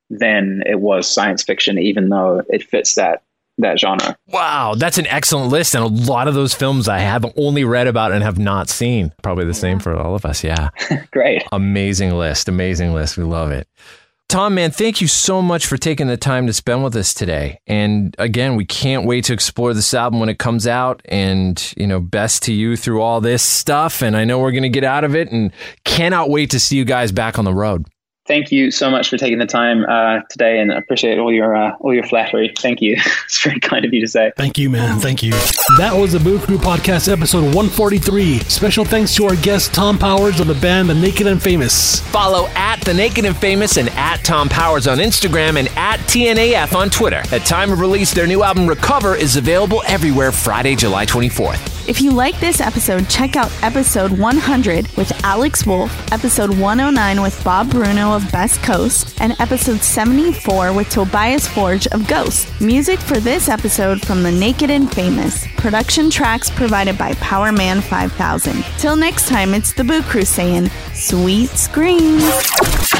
[0.09, 3.23] than it was science fiction, even though it fits that
[3.57, 4.17] that genre.
[4.27, 7.87] Wow, that's an excellent list, and a lot of those films I have only read
[7.87, 9.13] about and have not seen.
[9.23, 10.43] Probably the same for all of us.
[10.43, 10.69] Yeah,
[11.11, 11.43] Great.
[11.53, 13.17] amazing list, amazing list.
[13.17, 13.67] We love it.
[14.27, 17.59] Thom, man, thank you so much for taking the time to spend with us today.
[17.67, 21.01] And again, we can't wait to explore this album when it comes out.
[21.05, 24.01] And, you know, best to you through all this stuff.
[24.01, 25.51] And I know we're going to get out of it and
[25.83, 27.85] cannot wait to see you guys back on the road.
[28.27, 31.55] Thank you so much for taking the time uh, today, and I appreciate all your
[31.55, 32.51] uh, all your flattery.
[32.57, 32.93] Thank you.
[33.25, 34.31] it's very kind of you to say.
[34.35, 34.99] Thank you, man.
[34.99, 35.31] Thank you.
[35.77, 38.39] That was the Boo Crew Podcast, episode 143.
[38.39, 41.99] Special thanks to our guest, Thom Powers of the band The Naked and Famous.
[42.09, 46.75] Follow at The Naked and Famous and at Thom Powers on Instagram and at TNAF
[46.75, 47.21] on Twitter.
[47.31, 51.74] At time of release, their new album Recover is available everywhere Friday, July 24th.
[51.87, 57.43] If you like this episode, check out episode 100 with Alex Wolff, episode 109 with
[57.43, 62.49] Bob Bruno of Best Coast, and episode 74 with Tobias Forge of Ghost.
[62.59, 65.45] Music for this episode from The Naked and Famous.
[65.57, 68.65] Production tracks provided by Powerman 5000.
[68.79, 72.23] Till next time, it's the Boo Crew saying, sweet screams.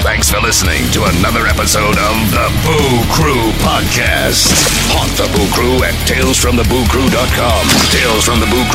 [0.06, 4.54] Thanks for listening to another episode of the Boo Crew Podcast.
[4.94, 7.62] Haunt the Boo Crew at talesfromthebooCrew.com.
[7.90, 8.75] Tales from the Boo Crew